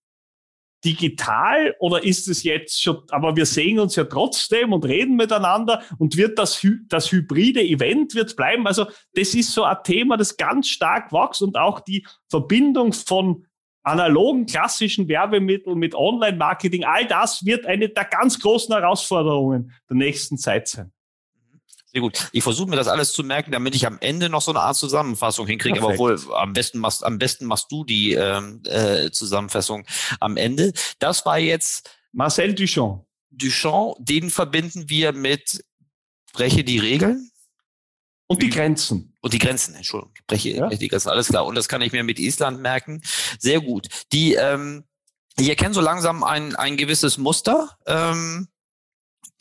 [0.85, 5.81] digital oder ist es jetzt schon, aber wir sehen uns ja trotzdem und reden miteinander
[5.97, 8.67] und wird das, das hybride Event wird bleiben.
[8.67, 13.45] Also das ist so ein Thema, das ganz stark wächst und auch die Verbindung von
[13.83, 20.37] analogen klassischen Werbemitteln mit Online-Marketing, all das wird eine der ganz großen Herausforderungen der nächsten
[20.37, 20.91] Zeit sein.
[21.95, 22.27] Sehr gut.
[22.33, 24.75] Ich versuche mir das alles zu merken, damit ich am Ende noch so eine Art
[24.75, 25.79] Zusammenfassung hinkriege.
[25.79, 25.97] Perfekt.
[26.01, 29.85] Aber wohl am besten machst, am besten machst du die ähm, äh, Zusammenfassung
[30.19, 30.73] am Ende.
[30.99, 33.05] Das war jetzt Marcel Duchamp.
[33.31, 35.63] Duchamp, den verbinden wir mit
[36.33, 37.31] breche die Regeln.
[38.27, 39.15] Und die Grenzen.
[39.21, 40.15] Und die Grenzen, Entschuldigung.
[40.27, 40.67] Breche ja.
[40.67, 41.45] die Grenzen, alles klar.
[41.45, 43.03] Und das kann ich mir mit Island merken.
[43.39, 43.87] Sehr gut.
[44.11, 44.83] Die, ähm,
[45.37, 47.77] ich erkenne so langsam ein, ein gewisses Muster.
[47.85, 48.49] Ähm,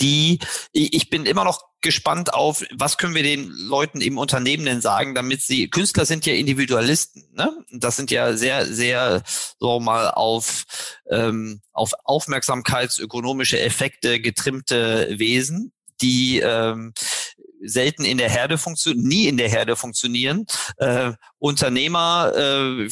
[0.01, 0.39] die,
[0.73, 5.15] ich bin immer noch gespannt auf, was können wir den Leuten im Unternehmen denn sagen,
[5.15, 7.53] damit sie, Künstler sind ja Individualisten, ne?
[7.71, 9.23] Das sind ja sehr, sehr,
[9.61, 10.65] so mal auf,
[11.09, 16.93] ähm, auf aufmerksamkeitsökonomische Effekte getrimmte Wesen, die ähm,
[17.67, 20.47] selten in der Herde funktionieren, nie in der Herde funktionieren.
[20.77, 22.89] Äh, Unternehmer äh,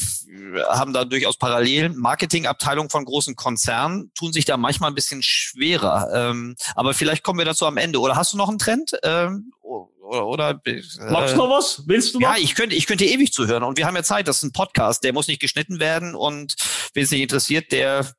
[0.69, 1.97] haben da durchaus Parallelen.
[1.97, 6.09] Marketingabteilungen von großen Konzernen tun sich da manchmal ein bisschen schwerer.
[6.13, 7.99] Ähm, aber vielleicht kommen wir dazu am Ende.
[7.99, 8.91] Oder hast du noch einen Trend?
[9.03, 11.83] Ähm, oder, oder äh, Magst du noch was?
[11.87, 12.29] Willst du noch?
[12.29, 13.63] Ja, ich könnte, ich könnte ewig zuhören.
[13.63, 14.27] Und wir haben ja Zeit.
[14.27, 15.03] Das ist ein Podcast.
[15.03, 16.15] Der muss nicht geschnitten werden.
[16.15, 16.55] Und
[16.93, 18.13] wen es nicht interessiert, der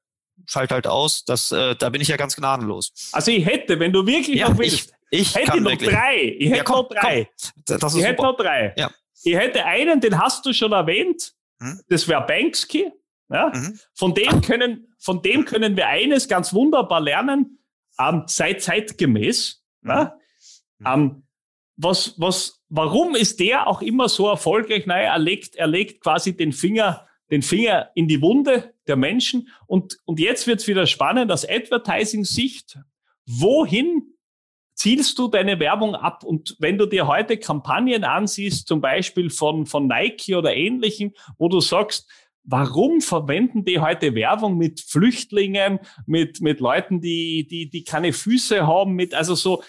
[0.46, 1.24] schalt halt aus.
[1.24, 2.92] Das, äh, da bin ich ja ganz gnadenlos.
[3.12, 5.90] Also ich hätte, wenn du wirklich ja, noch willst, ich, ich hätte noch wirklich.
[5.90, 6.36] drei.
[6.38, 7.24] Ich hätte ja, komm, noch drei.
[7.24, 7.78] Komm.
[7.78, 8.74] Das ist ich hätte noch drei.
[8.76, 8.90] Ja.
[9.22, 11.34] Ich hätte einen, den hast du schon erwähnt.
[11.60, 11.80] Hm?
[11.88, 12.92] Das wäre Banksky.
[13.28, 13.50] Ja?
[13.54, 13.78] Mhm.
[13.94, 17.58] Von dem können, von dem können wir eines ganz wunderbar lernen.
[17.98, 19.62] Ähm, sei zeitgemäß.
[19.80, 19.90] Mhm.
[19.90, 20.16] Ja?
[20.78, 20.86] Mhm.
[20.86, 21.22] Ähm,
[21.76, 24.86] was, was, warum ist der auch immer so erfolgreich?
[24.86, 29.48] Naja, er legt, er legt quasi den Finger den Finger in die Wunde der Menschen.
[29.66, 32.78] Und, und jetzt wird es wieder spannend aus Advertising-Sicht.
[33.26, 34.13] Wohin
[34.74, 36.24] zielst du deine Werbung ab?
[36.24, 41.48] Und wenn du dir heute Kampagnen ansiehst, zum Beispiel von, von Nike oder ähnlichen, wo
[41.48, 42.08] du sagst,
[42.44, 48.66] warum verwenden die heute Werbung mit Flüchtlingen, mit, mit Leuten, die, die, die keine Füße
[48.66, 49.62] haben, mit, also so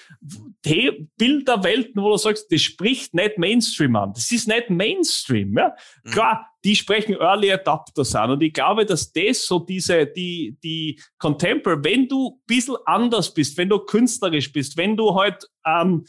[0.61, 4.13] Bilderwelten, wo du sagst, das spricht nicht Mainstream an.
[4.13, 5.73] Das ist nicht Mainstream, ja.
[6.03, 6.11] Mhm.
[6.11, 8.31] Klar, die sprechen Early Adapters an.
[8.31, 13.57] Und ich glaube, dass das so diese, die, die Contemporary, wenn du bisschen anders bist,
[13.57, 16.05] wenn du künstlerisch bist, wenn du halt, ähm,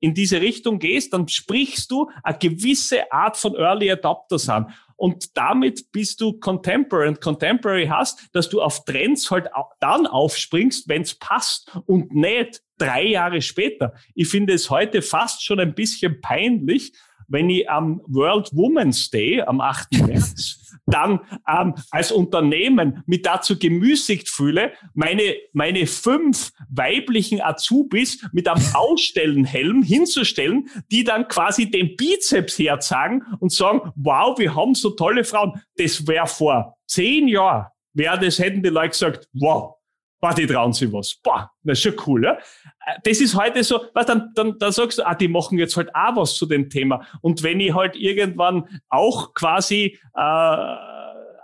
[0.00, 4.72] in diese Richtung gehst, dann sprichst du eine gewisse Art von Early Adopters an.
[5.00, 7.08] Und damit bist du Contemporary.
[7.08, 9.48] Und Contemporary hast, dass du auf Trends halt
[9.80, 13.94] dann aufspringst, wenn es passt und nicht drei Jahre später.
[14.14, 16.92] Ich finde es heute fast schon ein bisschen peinlich,
[17.28, 19.90] wenn ich am World Women's Day am 8.
[20.06, 28.48] März dann ähm, als Unternehmen mich dazu gemüßigt fühle, meine, meine fünf weiblichen Azubis mit
[28.48, 34.90] einem Ausstellenhelm hinzustellen, die dann quasi den Bizeps herzagen und sagen, wow, wir haben so
[34.90, 35.60] tolle Frauen.
[35.76, 39.79] Das wäre vor zehn Jahren, wäre das, hätten die Leute gesagt, wow,
[40.20, 41.14] Boah, die trauen sich was.
[41.14, 42.34] Boah, das ist schon cool, ja.
[42.34, 45.76] Äh, das ist heute so, was dann, dann, dann sagst du, ah, die machen jetzt
[45.76, 47.06] halt auch was zu dem Thema.
[47.22, 50.76] Und wenn ich halt irgendwann auch quasi äh,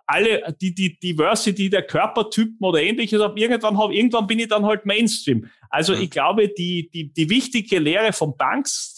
[0.07, 4.65] alle die, die Diversity der Körpertypen oder ähnliches habe, irgendwann habe, irgendwann bin ich dann
[4.65, 5.49] halt Mainstream.
[5.69, 8.37] Also ich glaube, die, die, die wichtige Lehre von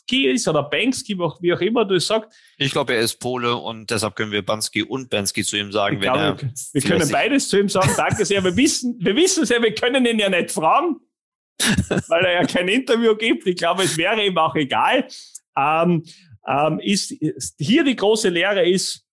[0.08, 2.30] Banksky ist oder Banksky, wie auch immer du sagst.
[2.56, 5.96] Ich glaube, er ist Pole und deshalb können wir Bansky und Bansky zu ihm sagen,
[5.96, 6.52] wenn glaube, er.
[6.72, 7.90] Wir können beides zu ihm sagen.
[7.96, 8.42] Danke sehr.
[8.42, 10.96] Wir wissen, wir wissen es ja, wir können ihn ja nicht fragen,
[12.08, 13.46] weil er ja kein Interview gibt.
[13.46, 15.06] Ich glaube, es wäre ihm auch egal.
[15.56, 16.04] Ähm,
[16.46, 19.04] ähm, ist, ist, hier die große Lehre ist,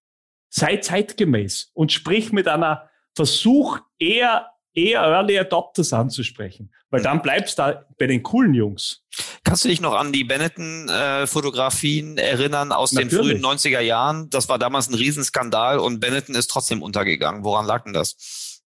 [0.50, 7.58] sei zeitgemäß und sprich mit einer Versuch eher eher Early Adopters anzusprechen, weil dann bleibst
[7.58, 9.04] du da bei den coolen Jungs.
[9.44, 13.12] Kannst du dich noch an die Benetton-Fotografien äh, erinnern aus Natürlich.
[13.12, 14.30] den frühen 90er Jahren?
[14.30, 17.44] Das war damals ein Riesenskandal und Benetton ist trotzdem untergegangen.
[17.44, 18.62] Woran lag denn das?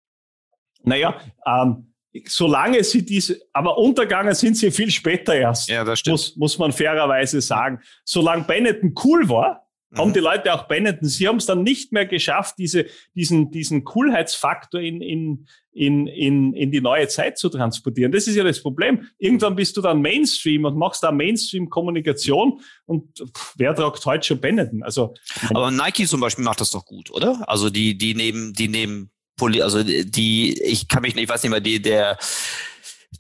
[0.83, 1.93] Naja, ähm,
[2.27, 5.69] solange sie diese, aber untergegangen sind sie viel später erst.
[5.69, 6.13] Ja, das stimmt.
[6.13, 7.81] Muss, muss man fairerweise sagen.
[8.05, 11.09] Solange Benetton cool war, haben die Leute auch Benetton.
[11.09, 16.55] Sie haben es dann nicht mehr geschafft, diese, diesen, diesen Coolheitsfaktor in, in, in, in,
[16.55, 18.13] in die neue Zeit zu transportieren.
[18.13, 19.07] Das ist ja das Problem.
[19.19, 24.41] Irgendwann bist du dann Mainstream und machst da Mainstream-Kommunikation und pff, wer tragt heute schon
[24.41, 24.83] Benetton?
[24.83, 25.15] Also,
[25.51, 27.49] Aber Nike zum Beispiel macht das doch gut, oder?
[27.49, 31.43] Also die, die nehmen, die nehmen Poli, also die, ich kann mich nicht, ich weiß
[31.43, 32.19] nicht mehr, die, der,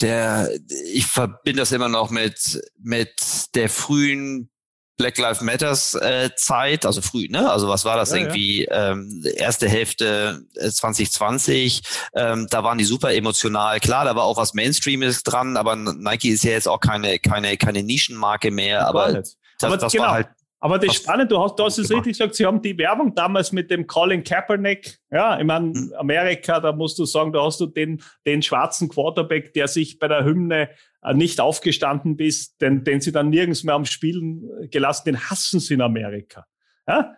[0.00, 0.50] der,
[0.92, 3.14] ich verbinde das immer noch mit, mit
[3.55, 4.50] der frühen
[4.97, 7.51] Black Lives Matters äh, Zeit, also früh, ne?
[7.51, 8.65] Also was war das ja, irgendwie?
[8.65, 8.93] Ja.
[8.93, 11.83] Ähm, erste Hälfte 2020,
[12.13, 13.79] äh, ähm, da waren die super emotional.
[13.81, 17.57] Klar, da war auch was Mainstreames dran, aber Nike ist ja jetzt auch keine keine
[17.57, 18.87] keine Nischenmarke mehr.
[18.87, 20.05] Aber das, aber das genau.
[20.05, 20.29] war halt
[20.59, 23.15] aber das ist spannend, du hast, du hast es richtig gesagt, sie haben die Werbung
[23.15, 25.93] damals mit dem Colin Kaepernick, ja, ich meine, mhm.
[25.99, 30.09] Amerika, da musst du sagen, da hast du den, den schwarzen Quarterback, der sich bei
[30.09, 30.71] der Hymne
[31.14, 35.75] nicht aufgestanden bist, den, den sie dann nirgends mehr am Spielen gelassen, den hassen sie
[35.75, 36.47] in Amerika.
[36.87, 37.14] Ja?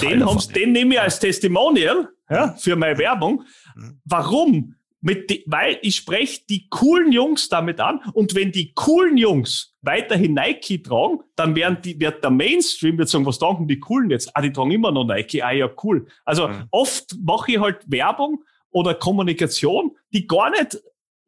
[0.00, 3.44] Den, den nehme ich als Testimonial ja, für meine Werbung.
[3.74, 4.00] Mhm.
[4.04, 4.74] Warum?
[5.00, 9.76] Mit die, weil ich spreche die coolen Jungs damit an und wenn die coolen Jungs
[9.80, 14.10] weiterhin Nike tragen, dann werden die, wird der Mainstream wird sagen, was tragen die coolen
[14.10, 14.28] jetzt?
[14.34, 16.08] Ah, die tragen immer noch Nike, ah ja, cool.
[16.24, 16.64] Also mhm.
[16.72, 20.80] oft mache ich halt Werbung oder Kommunikation, die gar nicht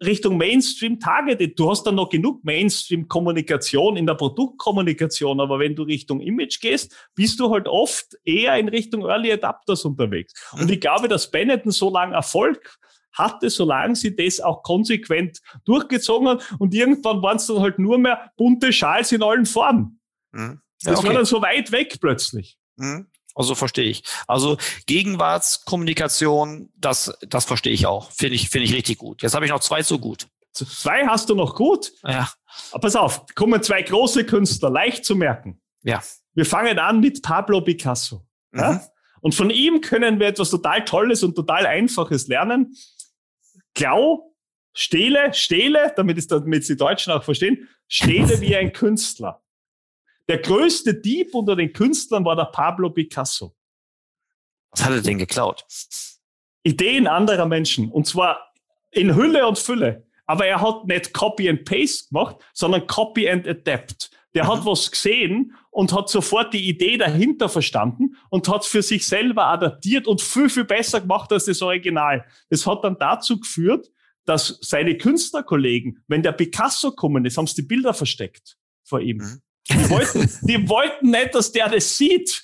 [0.05, 1.59] Richtung Mainstream targeted.
[1.59, 6.97] Du hast dann noch genug Mainstream-Kommunikation in der Produktkommunikation, aber wenn du Richtung Image gehst,
[7.15, 10.33] bist du halt oft eher in Richtung Early Adapters unterwegs.
[10.53, 12.79] Und ich glaube, dass Benetton so lange Erfolg
[13.13, 16.41] hatte, solange sie das auch konsequent durchgezogen haben.
[16.59, 20.01] Und irgendwann waren es dann halt nur mehr bunte Schals in allen Formen.
[20.33, 20.61] Mhm.
[20.83, 21.09] Ja, das okay.
[21.09, 22.57] war dann so weit weg plötzlich.
[22.77, 23.10] Mhm.
[23.35, 24.03] Also verstehe ich.
[24.27, 28.11] Also Gegenwartskommunikation, das, das verstehe ich auch.
[28.11, 29.23] Finde ich, finde ich richtig gut.
[29.23, 30.27] Jetzt habe ich noch zwei so gut.
[30.53, 31.93] Zwei hast du noch gut?
[32.05, 32.29] Ja.
[32.73, 35.61] Aber pass auf, kommen zwei große Künstler, leicht zu merken.
[35.83, 36.03] Ja.
[36.35, 38.27] Wir fangen an mit Pablo Picasso.
[38.51, 38.61] Mhm.
[38.61, 38.85] Ja?
[39.21, 42.75] Und von ihm können wir etwas total Tolles und total Einfaches lernen.
[43.75, 44.35] Klau,
[44.73, 49.43] stehle, stehle, damit, ist, damit die Deutschen auch verstehen, stehle wie ein Künstler.
[50.31, 53.53] Der größte Dieb unter den Künstlern war der Pablo Picasso.
[54.71, 55.67] Was hat er denn geklaut?
[56.63, 57.91] Ideen anderer Menschen.
[57.91, 58.53] Und zwar
[58.93, 60.07] in Hülle und Fülle.
[60.27, 64.13] Aber er hat nicht Copy and Paste gemacht, sondern Copy and Adapt.
[64.35, 64.49] Der mhm.
[64.51, 69.47] hat was gesehen und hat sofort die Idee dahinter verstanden und hat für sich selber
[69.47, 72.25] adaptiert und viel, viel besser gemacht als das Original.
[72.51, 73.91] Das hat dann dazu geführt,
[74.27, 79.17] dass seine Künstlerkollegen, wenn der Picasso kommen ist, haben sie die Bilder versteckt vor ihm.
[79.17, 79.43] Mhm.
[79.69, 82.43] Die wollten, die wollten nicht, dass der das sieht.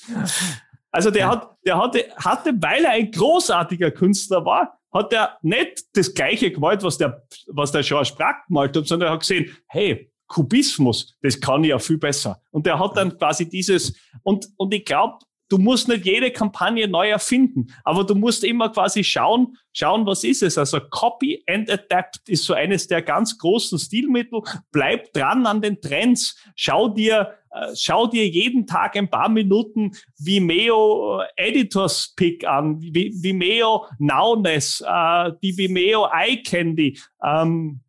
[0.90, 5.84] Also der hat, der hatte, hatte, weil er ein großartiger Künstler war, hat er nicht
[5.94, 9.54] das Gleiche gemalt, was der, was der George Braque gemalt hat, sondern er hat gesehen,
[9.66, 12.40] hey, Kubismus, das kann ich ja viel besser.
[12.50, 15.18] Und der hat dann quasi dieses, und, und ich glaube,
[15.48, 20.24] du musst nicht jede Kampagne neu erfinden, aber du musst immer quasi schauen, schauen, was
[20.24, 20.58] ist es.
[20.58, 24.42] Also Copy and Adapt ist so eines der ganz großen Stilmittel.
[24.72, 26.36] Bleib dran an den Trends.
[26.54, 32.80] Schau dir, äh, schau dir jeden Tag ein paar Minuten Vimeo äh, Editors Pick an,
[32.80, 36.98] Vimeo Nowness, äh, die Vimeo Eye Candy.
[37.22, 37.80] Ähm,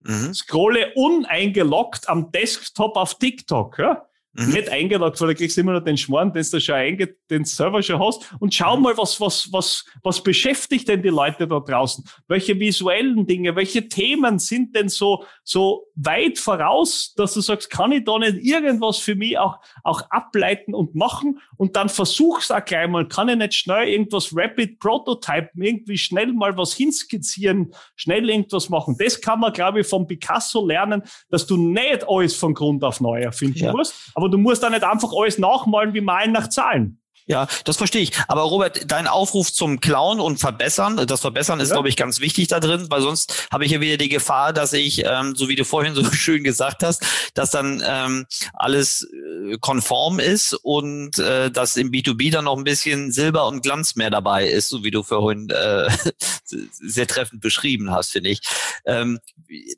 [0.00, 0.34] mhm.
[0.34, 3.78] Scrolle uneingeloggt am Desktop auf TikTok.
[3.78, 4.06] Ja?
[4.34, 4.52] Mhm.
[4.52, 7.82] Nicht eingeloggt, weil du kriegst immer noch den Schmarrn, den du schon einge den Server
[7.82, 8.32] schon hast.
[8.40, 8.82] Und schau mhm.
[8.82, 12.02] mal, was, was, was, was beschäftigt denn die Leute da draußen?
[12.28, 17.92] Welche visuellen Dinge, welche Themen sind denn so, so weit voraus, dass du sagst, kann
[17.92, 21.38] ich da nicht irgendwas für mich auch, auch ableiten und machen?
[21.58, 23.06] Und dann versuch's auch gleich mal.
[23.06, 28.96] Kann ich nicht schnell irgendwas rapid prototypen, irgendwie schnell mal was hinskizzieren, schnell irgendwas machen?
[28.98, 33.02] Das kann man, glaube ich, vom Picasso lernen, dass du nicht alles von Grund auf
[33.02, 33.72] neu erfinden ja.
[33.72, 37.01] musst aber du musst da nicht einfach alles nachmalen wie Malen nach Zahlen.
[37.26, 38.12] Ja, das verstehe ich.
[38.28, 41.76] Aber Robert, dein Aufruf zum Klauen und Verbessern, das Verbessern ist, ja.
[41.76, 44.72] glaube ich, ganz wichtig da drin, weil sonst habe ich ja wieder die Gefahr, dass
[44.72, 47.04] ich, ähm, so wie du vorhin so schön gesagt hast,
[47.34, 52.64] dass dann ähm, alles äh, konform ist und äh, dass im B2B dann noch ein
[52.64, 55.88] bisschen Silber und Glanz mehr dabei ist, so wie du vorhin äh,
[56.44, 58.40] sehr treffend beschrieben hast, finde ich.
[58.84, 59.20] Ähm,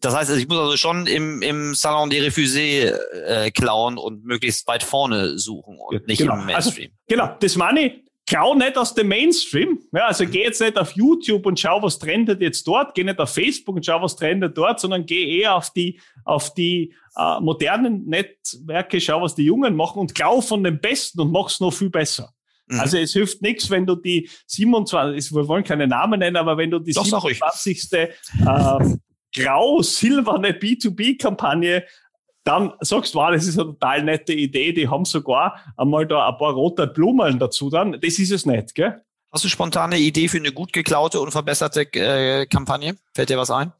[0.00, 2.92] das heißt, also ich muss also schon im, im Salon des Refusés
[3.26, 6.34] äh, klauen und möglichst weit vorne suchen und nicht genau.
[6.34, 6.90] im Mainstream.
[6.90, 8.04] Also, genau, das meine ich.
[8.26, 9.80] Klau nicht aus dem Mainstream.
[9.92, 12.94] Ja, also geh jetzt nicht auf YouTube und schau, was trendet jetzt dort.
[12.94, 16.54] Geh nicht auf Facebook und schau, was trendet dort, sondern geh eher auf die, auf
[16.54, 21.32] die äh, modernen Netzwerke, schau, was die Jungen machen und klau von den Besten und
[21.32, 22.30] mach's noch viel besser.
[22.66, 22.80] Mhm.
[22.80, 26.70] Also es hilft nichts, wenn du die 27, wir wollen keine Namen nennen, aber wenn
[26.70, 27.92] du die Doch, 27.
[27.92, 28.08] Äh,
[29.36, 31.84] grau-silberne B2B-Kampagne
[32.44, 36.28] dann sagst du, wow, das ist eine total nette Idee, die haben sogar einmal da
[36.28, 37.92] ein paar rote Blumen dazu dann.
[37.92, 39.02] Das ist es nicht, gell?
[39.32, 42.96] Hast du spontane Idee für eine gut geklaute und verbesserte äh, Kampagne?
[43.14, 43.72] Fällt dir was ein?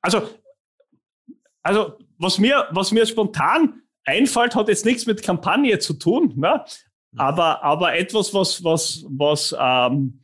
[0.00, 0.30] Also,
[1.62, 6.64] also was mir, was mir spontan einfällt, hat jetzt nichts mit Kampagne zu tun, ne?
[7.12, 7.20] Mhm.
[7.20, 10.22] aber, aber etwas, was, was, was ähm,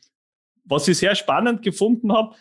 [0.64, 2.34] was ich sehr spannend gefunden habe,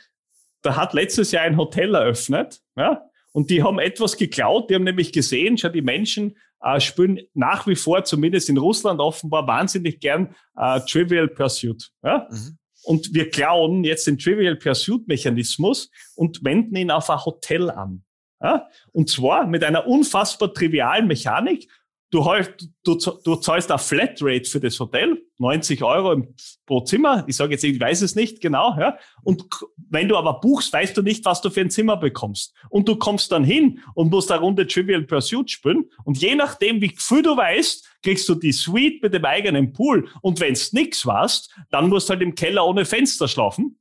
[0.62, 3.04] da hat letztes Jahr ein Hotel eröffnet, ja,
[3.36, 4.70] und die haben etwas geklaut.
[4.70, 9.02] Die haben nämlich gesehen, schon die Menschen äh, spielen nach wie vor, zumindest in Russland
[9.02, 11.92] offenbar, wahnsinnig gern äh, Trivial Pursuit.
[12.02, 12.30] Ja?
[12.32, 12.58] Mhm.
[12.84, 18.06] Und wir klauen jetzt den Trivial Pursuit Mechanismus und wenden ihn auf ein Hotel an.
[18.42, 18.70] Ja?
[18.94, 21.70] Und zwar mit einer unfassbar trivialen Mechanik.
[22.16, 26.24] Du, du, du zahlst eine Flatrate für das Hotel, 90 Euro
[26.66, 27.26] pro Zimmer.
[27.28, 28.78] Ich sage jetzt, ich weiß es nicht genau.
[28.80, 28.98] Ja?
[29.24, 29.46] Und
[29.90, 32.54] wenn du aber buchst, weißt du nicht, was du für ein Zimmer bekommst.
[32.70, 35.90] Und du kommst dann hin und musst eine Runde Trivial Pursuit spielen.
[36.04, 40.08] Und je nachdem, wie viel du weißt, kriegst du die Suite mit dem eigenen Pool.
[40.22, 43.80] Und wenn's nix warst, dann musst du halt im Keller ohne Fenster schlafen.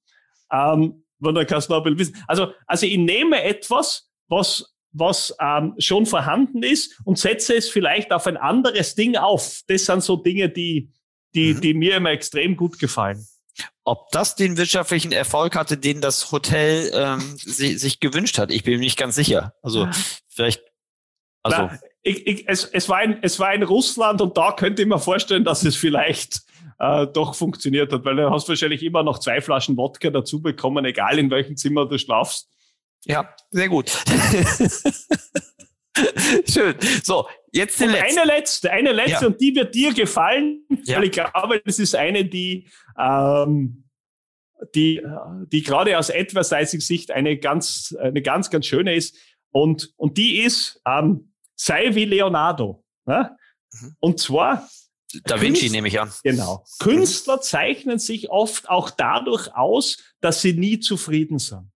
[0.51, 2.16] Ähm, wenn du kannst du wissen.
[2.26, 8.13] Also, also ich nehme etwas, was was ähm, schon vorhanden ist und setze es vielleicht
[8.13, 9.61] auf ein anderes Ding auf.
[9.67, 10.91] Das sind so Dinge, die,
[11.35, 11.61] die, mhm.
[11.61, 13.27] die mir immer extrem gut gefallen.
[13.85, 18.65] Ob das den wirtschaftlichen Erfolg hatte, den das Hotel ähm, si sich gewünscht hat, ich
[18.65, 19.55] bin mir nicht ganz sicher.
[19.63, 19.89] Also
[20.29, 20.63] vielleicht.
[21.43, 21.59] Also.
[21.59, 24.89] Na, ich, ich, es, es, war in, es war in Russland und da könnte ich
[24.89, 26.43] mir vorstellen, dass es vielleicht
[26.79, 30.85] äh, doch funktioniert hat, weil du hast wahrscheinlich immer noch zwei Flaschen Wodka dazu bekommen,
[30.85, 32.49] egal in welchem Zimmer du schlafst.
[33.07, 33.91] Ja, sehr gut.
[36.49, 36.75] Schön.
[37.03, 38.19] So, jetzt den letzten.
[38.19, 39.27] Eine letzte, eine letzte ja.
[39.27, 40.97] und die wird dir gefallen, ja.
[40.97, 43.85] weil ich glaube, das ist eine, die, ähm,
[44.75, 45.03] die,
[45.53, 49.17] die gerade aus Advertising-Sicht eine ganz, eine ganz, ganz schöne ist.
[49.53, 52.85] Und, und die ist, ähm, sei wie Leonardo.
[53.07, 53.37] Ne?
[53.73, 53.97] Mhm.
[54.01, 54.69] Und zwar,
[55.25, 56.13] Da Vinci Künstler, nehme ich an.
[56.25, 56.65] Genau.
[56.81, 61.71] Künstler zeichnen sich oft auch dadurch aus, dass sie nie zufrieden sind.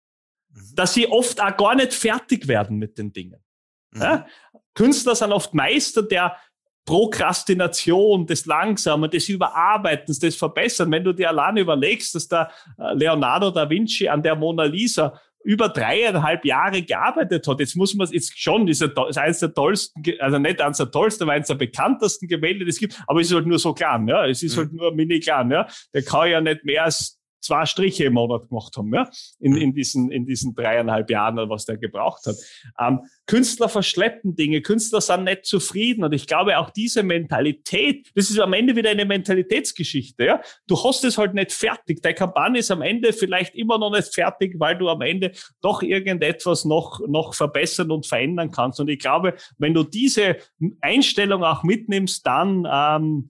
[0.56, 0.76] Mhm.
[0.76, 3.44] dass sie oft auch gar nicht fertig werden mit den Dingen.
[3.92, 4.02] Mhm.
[4.02, 4.28] Ja?
[4.74, 6.38] Künstler sind oft Meister der
[6.86, 10.92] Prokrastination, des Langsamen, des Überarbeitens, des Verbessern.
[10.92, 15.20] Wenn du dir alleine überlegst, dass der äh, Leonardo da Vinci an der Mona Lisa
[15.44, 17.60] über dreieinhalb Jahre gearbeitet hat.
[17.60, 21.24] Jetzt muss man jetzt schon, ist, ist eines der tollsten, also nicht eines der tollsten,
[21.24, 24.08] aber eines der bekanntesten Gemälde, die es gibt, aber es ist halt nur so klein,
[24.08, 24.26] ja.
[24.26, 24.62] Es ist mhm.
[24.62, 25.68] halt nur mini klein, ja.
[25.94, 27.15] Der kann ja nicht mehr als
[27.46, 31.66] zwei Striche im Monat gemacht haben, ja, in, in, diesen, in diesen dreieinhalb Jahren was
[31.66, 32.36] der gebraucht hat.
[32.80, 38.30] Ähm, Künstler verschleppen Dinge, Künstler sind nicht zufrieden und ich glaube auch diese Mentalität, das
[38.30, 40.42] ist am Ende wieder eine Mentalitätsgeschichte, ja.
[40.68, 42.02] Du hast es halt nicht fertig.
[42.02, 45.32] Deine Kampagne ist am Ende vielleicht immer noch nicht fertig, weil du am Ende
[45.62, 48.80] doch irgendetwas noch, noch verbessern und verändern kannst.
[48.80, 50.38] Und ich glaube, wenn du diese
[50.82, 53.30] Einstellung auch mitnimmst, dann, ähm,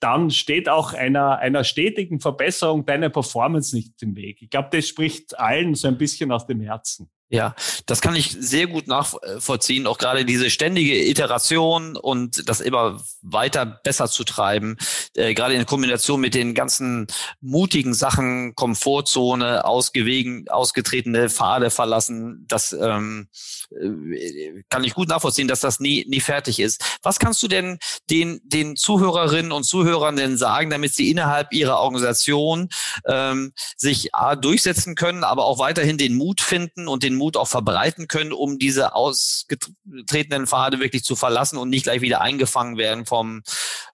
[0.00, 4.42] dann steht auch einer, einer stetigen Verbesserung deiner Performance nicht im Weg.
[4.42, 7.10] Ich glaube, das spricht allen so ein bisschen aus dem Herzen.
[7.32, 7.54] Ja,
[7.86, 9.86] das kann ich sehr gut nachvollziehen.
[9.86, 14.76] Auch gerade diese ständige Iteration und das immer weiter besser zu treiben,
[15.14, 17.06] äh, gerade in Kombination mit den ganzen
[17.40, 23.28] mutigen Sachen, Komfortzone, ausgewegen, ausgetretene Pfade verlassen, das ähm,
[23.80, 26.98] äh, kann ich gut nachvollziehen, dass das nie, nie fertig ist.
[27.04, 27.78] Was kannst du denn
[28.10, 32.70] den, den Zuhörerinnen und Zuhörern denn sagen, damit sie innerhalb ihrer Organisation
[33.06, 37.46] ähm, sich A, durchsetzen können, aber auch weiterhin den Mut finden und den Mut auch
[37.46, 43.06] verbreiten können, um diese ausgetretenen Pfade wirklich zu verlassen und nicht gleich wieder eingefangen werden
[43.06, 43.42] vom,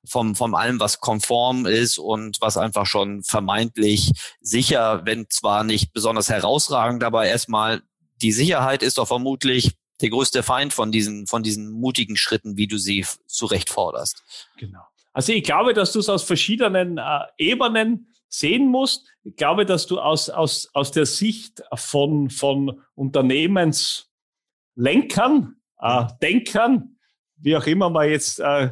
[0.04, 5.92] vom, vom allem, was konform ist und was einfach schon vermeintlich sicher, wenn zwar nicht
[5.92, 7.82] besonders herausragend, aber erstmal
[8.22, 12.66] die Sicherheit ist doch vermutlich der größte Feind von diesen, von diesen mutigen Schritten, wie
[12.66, 14.22] du sie zurecht forderst.
[14.58, 14.82] Genau.
[15.12, 19.08] Also ich glaube, dass du es aus verschiedenen äh, Ebenen sehen musst.
[19.24, 26.96] Ich glaube, dass du aus, aus, aus der Sicht von, von Unternehmenslenkern, äh, Denkern,
[27.36, 28.70] wie auch immer man jetzt äh,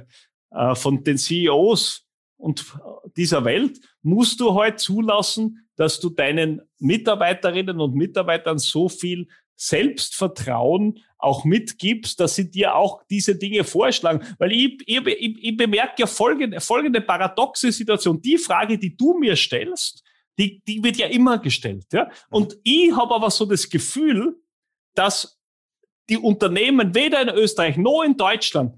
[0.51, 2.65] äh, von den CEOs und
[3.17, 9.29] dieser Welt, musst du heute halt zulassen, dass du deinen Mitarbeiterinnen und Mitarbeitern so viel
[9.57, 14.27] Selbstvertrauen auch mitgibst, dass sie dir auch diese Dinge vorschlagen.
[14.39, 18.21] Weil ich, ich, ich, bemerke ja folgende, folgende paradoxe Situation.
[18.21, 20.03] Die Frage, die du mir stellst,
[20.39, 21.87] die, die wird ja immer gestellt.
[21.93, 22.11] Ja?
[22.31, 24.37] Und ich habe aber so das Gefühl,
[24.95, 25.41] dass
[26.09, 28.75] die Unternehmen weder in Österreich noch in Deutschland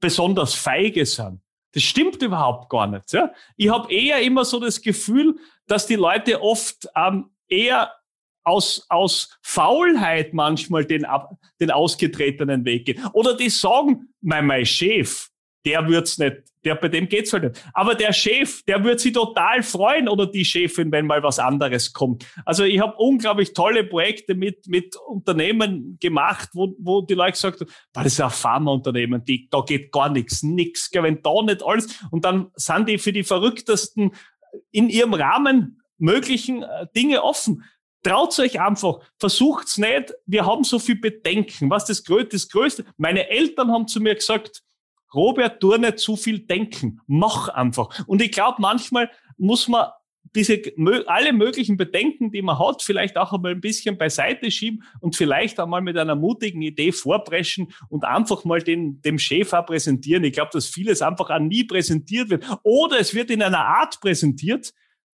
[0.00, 1.40] besonders feige sind.
[1.72, 3.12] Das stimmt überhaupt gar nicht.
[3.12, 3.32] Ja?
[3.56, 7.92] Ich habe eher immer so das Gefühl, dass die Leute oft ähm, eher
[8.44, 11.06] aus, aus Faulheit manchmal den,
[11.60, 13.04] den ausgetretenen Weg gehen.
[13.12, 15.28] Oder die sagen, mein, mein Chef,
[15.64, 17.64] der wird's nicht, der, bei dem geht's halt nicht.
[17.72, 21.92] Aber der Chef, der wird sich total freuen oder die Chefin, wenn mal was anderes
[21.92, 22.26] kommt.
[22.44, 27.60] Also ich habe unglaublich tolle Projekte mit, mit Unternehmen gemacht, wo, wo die Leute gesagt
[27.60, 32.00] haben, das ist ein Pharmaunternehmen, die, da geht gar nichts, nix, wenn da nicht alles.
[32.10, 34.12] Und dann sind die für die verrücktesten
[34.70, 37.64] in ihrem Rahmen möglichen äh, Dinge offen.
[38.02, 40.12] Traut euch einfach, versucht's nicht.
[40.26, 41.70] Wir haben so viel Bedenken.
[41.70, 42.84] Was das Größte, das Größte.
[42.96, 44.62] Meine Eltern haben zu mir gesagt,
[45.14, 47.00] Robert, tu nicht zu viel denken.
[47.06, 48.06] Mach einfach.
[48.06, 49.86] Und ich glaube, manchmal muss man
[50.34, 50.62] diese,
[51.06, 55.60] alle möglichen Bedenken, die man hat, vielleicht auch einmal ein bisschen beiseite schieben und vielleicht
[55.60, 60.24] einmal mit einer mutigen Idee vorpreschen und einfach mal den, dem auch präsentieren.
[60.24, 62.46] Ich glaube, dass vieles einfach auch nie präsentiert wird.
[62.62, 64.72] Oder es wird in einer Art präsentiert,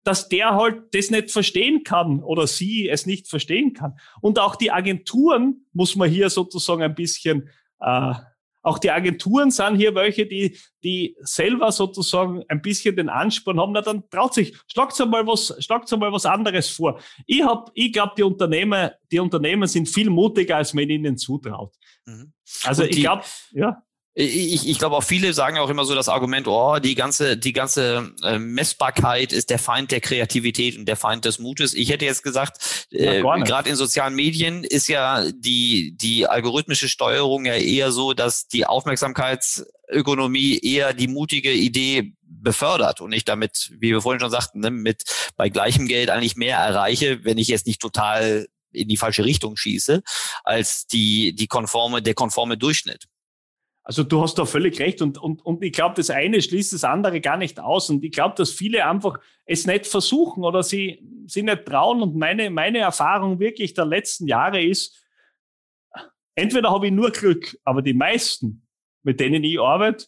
[0.08, 4.00] dass der halt das nicht verstehen kann oder sie es nicht verstehen kann.
[4.22, 7.50] Und auch die Agenturen muss man hier sozusagen ein bisschen,
[7.82, 8.14] äh,
[8.62, 13.74] auch die Agenturen sind hier welche, die, die selber sozusagen ein bisschen den Ansporn haben,
[13.74, 17.02] na dann traut sich, schlagt mal was, schlagt mal was anderes vor.
[17.26, 21.76] Ich hab, ich glaube, die Unternehmer, die Unternehmer sind viel mutiger, als man ihnen zutraut.
[22.06, 22.32] Mhm.
[22.64, 23.84] Also die, ich glaube, ja
[24.20, 27.54] ich, ich glaube auch viele sagen auch immer so das Argument, oh, die ganze, die
[27.54, 31.76] ganze äh, Messbarkeit ist der Feind der Kreativität und der Feind des Mutes.
[31.76, 37.46] Ich hätte jetzt gesagt, äh, gerade in sozialen Medien ist ja die, die algorithmische Steuerung
[37.46, 43.92] ja eher so, dass die Aufmerksamkeitsökonomie eher die mutige Idee befördert und ich damit, wie
[43.92, 45.04] wir vorhin schon sagten, ne, mit
[45.36, 49.58] bei gleichem Geld eigentlich mehr erreiche, wenn ich jetzt nicht total in die falsche Richtung
[49.58, 50.02] schieße,
[50.44, 53.06] als die, die konforme, der konforme Durchschnitt.
[53.88, 56.84] Also du hast da völlig recht und, und, und ich glaube, das eine schließt das
[56.84, 61.02] andere gar nicht aus und ich glaube, dass viele einfach es nicht versuchen oder sie,
[61.26, 65.02] sie nicht trauen und meine, meine Erfahrung wirklich der letzten Jahre ist,
[66.36, 68.68] entweder habe ich nur Glück, aber die meisten,
[69.04, 70.08] mit denen ich arbeite,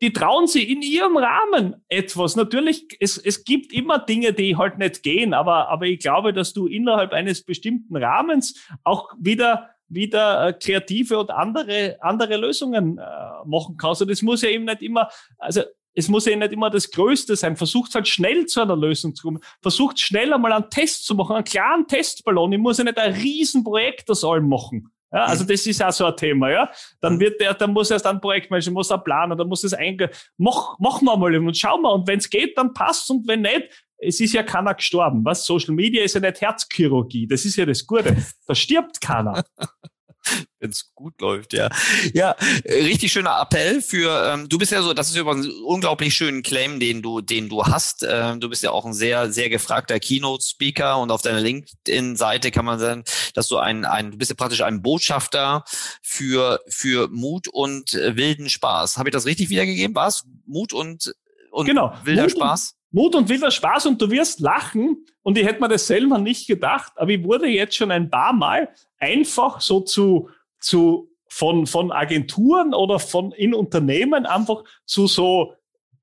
[0.00, 2.36] die trauen sich in ihrem Rahmen etwas.
[2.36, 6.52] Natürlich, es, es gibt immer Dinge, die halt nicht gehen, aber, aber ich glaube, dass
[6.52, 13.02] du innerhalb eines bestimmten Rahmens auch wieder wieder äh, kreative und andere, andere Lösungen äh,
[13.44, 14.02] machen kannst.
[14.02, 15.62] Und es muss ja eben nicht immer, also
[15.94, 17.56] es muss ja nicht immer das Größte sein.
[17.56, 19.40] Versucht halt schnell zu einer Lösung zu kommen.
[19.60, 22.52] Versucht schnell einmal einen Test zu machen, einen kleinen Testballon.
[22.52, 24.88] Ich muss ja nicht ein Riesenprojekt aus allem machen.
[25.12, 26.70] Ja, also das ist auch so ein Thema, ja.
[27.02, 30.08] Dann wird der, dann muss erst ein Projektmanager, muss er planen, dann muss es eingehen.
[30.38, 31.92] Mach, machen wir mal und schauen wir.
[31.92, 33.68] Und wenn es geht, dann passt und wenn nicht,
[34.02, 35.24] es ist ja keiner gestorben.
[35.24, 35.46] Was?
[35.46, 37.26] Social Media ist ja nicht Herzchirurgie.
[37.26, 38.16] Das ist ja das Gute.
[38.46, 39.44] Da stirbt keiner.
[40.60, 41.68] wenn es gut läuft, ja.
[42.14, 46.14] Ja, richtig schöner Appell für, ähm, du bist ja so, das ist übrigens ein unglaublich
[46.14, 48.06] schönen Claim, den du, den du hast.
[48.08, 52.64] Ähm, du bist ja auch ein sehr, sehr gefragter Keynote-Speaker und auf deiner LinkedIn-Seite kann
[52.64, 55.64] man sagen, dass du ein, ein, du bist ja praktisch ein Botschafter
[56.02, 58.98] für, für Mut und äh, wilden Spaß.
[58.98, 59.96] Habe ich das richtig wiedergegeben?
[59.96, 61.12] War es Mut und,
[61.50, 61.94] und genau.
[62.04, 62.76] wilder Mut Spaß?
[62.92, 66.46] Mut und wilder Spaß und du wirst lachen und ich hätte mir das selber nicht
[66.46, 68.68] gedacht, aber ich wurde jetzt schon ein paar Mal
[68.98, 70.28] einfach so zu,
[70.60, 75.54] zu von, von Agenturen oder von in Unternehmen einfach zu so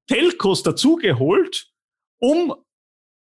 [0.08, 1.68] Telcos dazugeholt,
[2.18, 2.56] um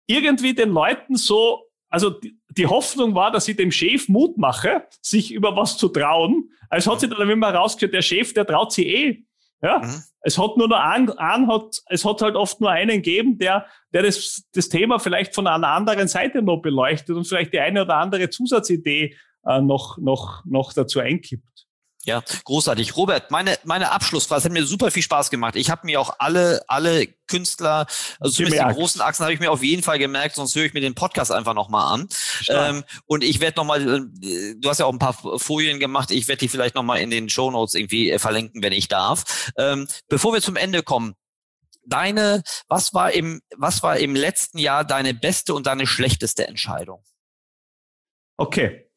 [0.06, 4.88] irgendwie den Leuten so, also die, die, Hoffnung war, dass ich dem Chef Mut mache,
[5.02, 6.52] sich über was zu trauen.
[6.70, 9.24] Also hat sich dann immer rausgestellt, der Chef, der traut sich eh.
[9.62, 10.04] Ja, mhm.
[10.22, 13.66] es hat nur noch einen, einen hat, es hat halt oft nur einen gegeben, der,
[13.94, 17.84] der das, das Thema vielleicht von einer anderen Seite noch beleuchtet und vielleicht die eine
[17.84, 21.65] oder andere Zusatzidee äh, noch, noch, noch dazu einkippt.
[22.06, 22.96] Ja, großartig.
[22.96, 25.56] Robert, meine, meine Abschlussfrage, es hat mir super viel Spaß gemacht.
[25.56, 27.88] Ich habe mir auch alle, alle Künstler,
[28.20, 30.76] also zumindest die großen Achsen habe ich mir auf jeden Fall gemerkt, sonst höre ich
[30.76, 32.08] mir den Podcast einfach nochmal an.
[32.50, 33.82] Ähm, und ich werde nochmal,
[34.22, 37.10] äh, du hast ja auch ein paar Folien gemacht, ich werde die vielleicht nochmal in
[37.10, 39.52] den Show Notes irgendwie äh, verlinken, wenn ich darf.
[39.58, 41.16] Ähm, bevor wir zum Ende kommen,
[41.86, 47.04] deine, was war im, was war im letzten Jahr deine beste und deine schlechteste Entscheidung?
[48.38, 48.92] Okay.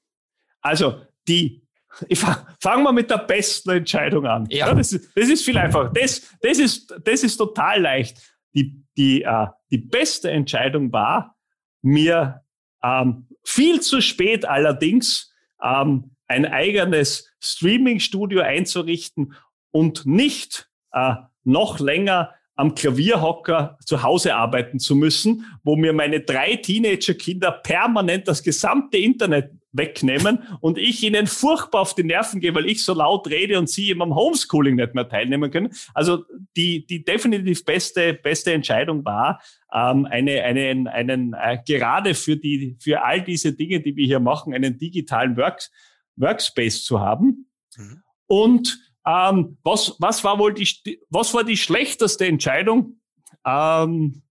[0.61, 1.68] Also die,
[2.09, 4.46] ich fange mal mit der besten Entscheidung an.
[4.51, 4.68] Ja.
[4.68, 5.90] ja das, ist, das ist viel einfacher.
[5.94, 8.18] Das, das, ist, das ist total leicht.
[8.55, 11.36] Die, die, äh, die beste Entscheidung war,
[11.82, 12.42] mir
[12.82, 15.32] ähm, viel zu spät allerdings
[15.62, 19.34] ähm, ein eigenes Streaming-Studio einzurichten
[19.70, 26.20] und nicht äh, noch länger am Klavierhocker zu Hause arbeiten zu müssen, wo mir meine
[26.20, 32.55] drei Teenager-Kinder permanent das gesamte Internet wegnehmen und ich ihnen furchtbar auf die Nerven gehe,
[32.55, 35.73] weil ich so laut rede und sie im Homeschooling nicht mehr teilnehmen können.
[35.95, 36.25] Also
[36.57, 39.43] die, die definitiv beste, beste Entscheidung war,
[39.73, 44.21] ähm, eine, einen, einen äh, gerade für, die, für all diese Dinge, die wir hier
[44.21, 45.69] machen, einen digitalen Work,
[46.16, 47.51] Workspace zu haben.
[47.77, 48.03] Mhm.
[48.27, 53.01] Und ähm, was, was war wohl die, was war die schlechteste Entscheidung?
[53.45, 54.23] Ähm,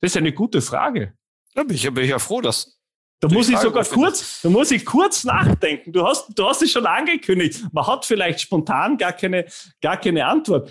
[0.00, 1.14] das ist eine gute Frage.
[1.54, 2.79] Da bin ich, bin ich ja froh, dass.
[3.20, 5.92] Da muss ich sogar kurz, da muss ich kurz nachdenken.
[5.92, 7.62] Du hast, du hast es schon angekündigt.
[7.70, 9.44] Man hat vielleicht spontan gar keine,
[9.82, 10.70] gar keine Antwort.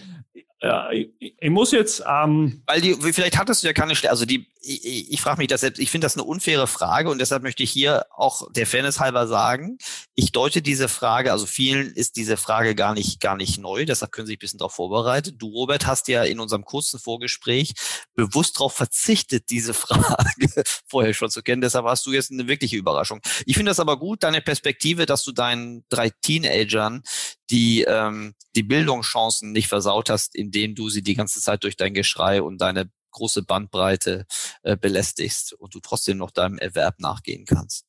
[0.62, 2.04] Äh, ich, ich, muss jetzt.
[2.08, 5.62] Ähm Weil die, vielleicht hattest du ja keine, also die, ich, ich frage mich das
[5.62, 9.00] selbst, ich finde das eine unfaire Frage und deshalb möchte ich hier auch der Fairness
[9.00, 9.78] halber sagen,
[10.16, 14.12] ich deute diese Frage, also vielen ist diese Frage gar nicht, gar nicht neu, deshalb
[14.12, 15.38] können Sie sich ein bisschen darauf vorbereiten.
[15.38, 17.74] Du, Robert, hast ja in unserem kurzen Vorgespräch
[18.16, 22.78] bewusst darauf verzichtet, diese Frage vorher schon zu kennen, deshalb hast du jetzt eine wirkliche
[22.78, 23.22] Überraschung.
[23.46, 27.04] Ich finde das aber gut, deine Perspektive, dass du deinen drei Teenagern
[27.50, 31.94] die, ähm, die Bildungschancen nicht versaut hast, indem du sie die ganze Zeit durch dein
[31.94, 34.26] Geschrei und deine große Bandbreite
[34.64, 37.86] äh, belästigst und du trotzdem noch deinem Erwerb nachgehen kannst.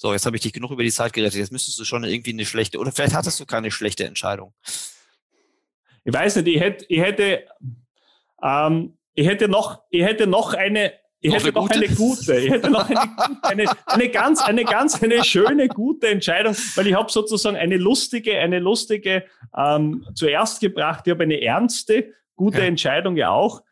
[0.00, 1.38] So, jetzt habe ich dich genug über die Zeit gerettet.
[1.38, 4.54] Jetzt müsstest du schon irgendwie eine schlechte, oder vielleicht hattest du keine schlechte Entscheidung.
[6.04, 7.44] Ich weiß nicht, ich hätte, ich hätte,
[8.42, 12.70] ähm, ich hätte noch, ich hätte noch eine, ich hätte noch eine gute, ich hätte
[12.70, 17.58] noch eine, eine, eine ganz, eine ganz, eine schöne, gute Entscheidung, weil ich habe sozusagen
[17.58, 21.06] eine lustige, eine lustige ähm, zuerst gebracht.
[21.06, 22.64] Ich habe eine ernste, gute ja.
[22.64, 23.62] Entscheidung ja auch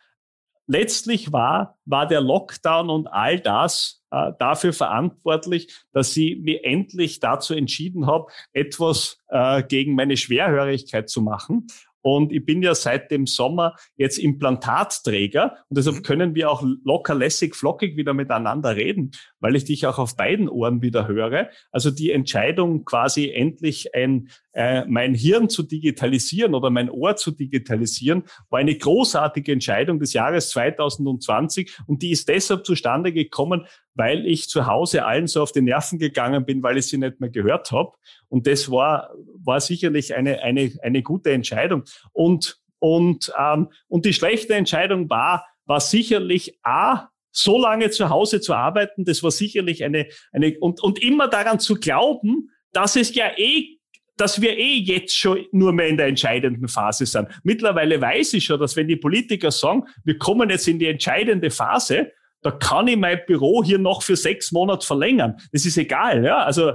[0.68, 7.18] letztlich war, war der Lockdown und all das äh, dafür verantwortlich, dass ich mir endlich
[7.18, 11.66] dazu entschieden habe, etwas äh, gegen meine Schwerhörigkeit zu machen.
[12.00, 16.02] Und ich bin ja seit dem Sommer jetzt Implantatträger und deshalb mhm.
[16.02, 19.10] können wir auch locker, lässig, flockig wieder miteinander reden,
[19.40, 21.50] weil ich dich auch auf beiden Ohren wieder höre.
[21.72, 24.28] Also die Entscheidung quasi endlich ein,
[24.58, 30.14] äh, mein Hirn zu digitalisieren oder mein Ohr zu digitalisieren, war eine großartige Entscheidung des
[30.14, 35.52] Jahres 2020 und die ist deshalb zustande gekommen, weil ich zu Hause allen so auf
[35.52, 37.92] die Nerven gegangen bin, weil ich sie nicht mehr gehört habe.
[38.28, 41.84] Und das war, war sicherlich eine, eine, eine gute Entscheidung.
[42.10, 48.40] Und, und, ähm, und die schlechte Entscheidung war, war sicherlich A, so lange zu Hause
[48.40, 53.14] zu arbeiten, das war sicherlich eine, eine und, und immer daran zu glauben, dass es
[53.14, 53.77] ja eh
[54.20, 57.28] dass wir eh jetzt schon nur mehr in der entscheidenden Phase sind.
[57.42, 61.50] Mittlerweile weiß ich schon, dass wenn die Politiker sagen, wir kommen jetzt in die entscheidende
[61.50, 62.12] Phase,
[62.42, 65.36] da kann ich mein Büro hier noch für sechs Monate verlängern.
[65.52, 66.38] Das ist egal, ja.
[66.38, 66.72] Also,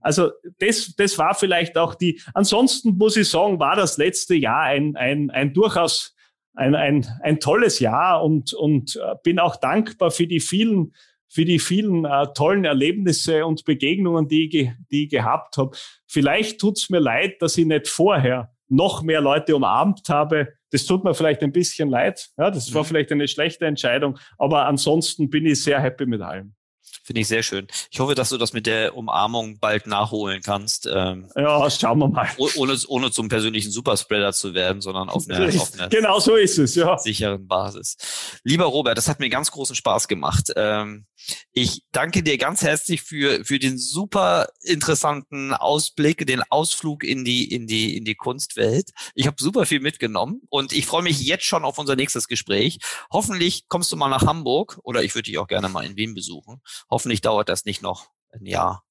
[0.00, 2.20] also das, das war vielleicht auch die.
[2.34, 6.14] Ansonsten muss ich sagen, war das letzte Jahr ein, ein, ein durchaus
[6.54, 10.94] ein, ein, ein tolles Jahr und, und äh, bin auch dankbar für die vielen
[11.28, 15.76] für die vielen äh, tollen Erlebnisse und Begegnungen, die ich, die ich gehabt habe.
[16.06, 20.54] Vielleicht tut's mir leid, dass ich nicht vorher noch mehr Leute umarmt habe.
[20.70, 22.30] Das tut mir vielleicht ein bisschen leid.
[22.36, 22.86] Ja, das war mhm.
[22.86, 26.55] vielleicht eine schlechte Entscheidung, aber ansonsten bin ich sehr happy mit allem.
[27.02, 27.66] Finde ich sehr schön.
[27.90, 30.88] Ich hoffe, dass du das mit der Umarmung bald nachholen kannst.
[30.92, 32.28] Ähm, ja, schauen wir mal.
[32.56, 36.58] Ohne, ohne zum persönlichen Superspreader zu werden, sondern auf einer, auf einer genau so ist
[36.58, 36.98] es, ja.
[36.98, 37.96] sicheren Basis.
[38.44, 40.52] Lieber Robert, das hat mir ganz großen Spaß gemacht.
[40.56, 41.06] Ähm,
[41.52, 47.52] ich danke dir ganz herzlich für, für den super interessanten Ausblick, den Ausflug in die,
[47.52, 48.90] in die, in die Kunstwelt.
[49.14, 52.78] Ich habe super viel mitgenommen und ich freue mich jetzt schon auf unser nächstes Gespräch.
[53.10, 56.14] Hoffentlich kommst du mal nach Hamburg oder ich würde dich auch gerne mal in Wien
[56.14, 56.60] besuchen.
[56.90, 58.84] Hoffentlich dauert das nicht noch ein Jahr.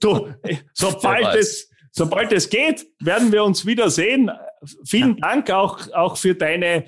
[0.00, 0.32] du,
[0.74, 4.30] sobald es, sobald es geht, werden wir uns wiedersehen.
[4.84, 5.28] Vielen ja.
[5.28, 6.84] Dank auch, auch für deine,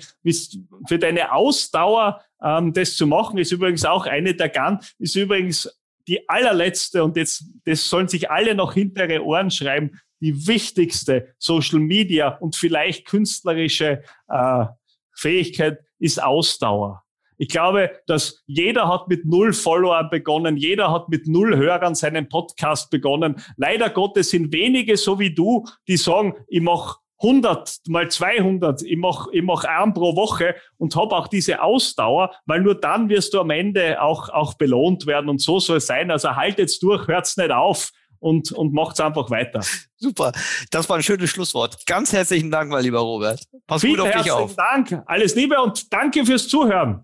[0.87, 3.37] für deine Ausdauer, ähm, das zu machen.
[3.37, 5.69] Ist übrigens auch eine der ganz, ist übrigens
[6.07, 11.35] die allerletzte und jetzt, das sollen sich alle noch hinter ihre Ohren schreiben, die wichtigste
[11.39, 14.65] Social Media und vielleicht künstlerische äh,
[15.13, 17.04] Fähigkeit ist Ausdauer.
[17.37, 22.29] Ich glaube, dass jeder hat mit null Follower begonnen, jeder hat mit null Hörern seinen
[22.29, 23.35] Podcast begonnen.
[23.57, 28.97] Leider Gottes sind wenige so wie du, die sagen, ich mache 100 mal 200, ich
[28.97, 33.33] mache ich mach einen pro Woche und habe auch diese Ausdauer, weil nur dann wirst
[33.33, 36.11] du am Ende auch, auch belohnt werden und so soll es sein.
[36.11, 39.61] Also haltet's durch, hört's nicht auf und, und macht's einfach weiter.
[39.95, 40.33] Super,
[40.71, 41.85] das war ein schönes Schlusswort.
[41.85, 43.41] Ganz herzlichen Dank, mein lieber Robert.
[43.65, 44.55] Pass Vielen gut auf dich auf.
[44.55, 47.03] Dank, alles Liebe und danke fürs Zuhören.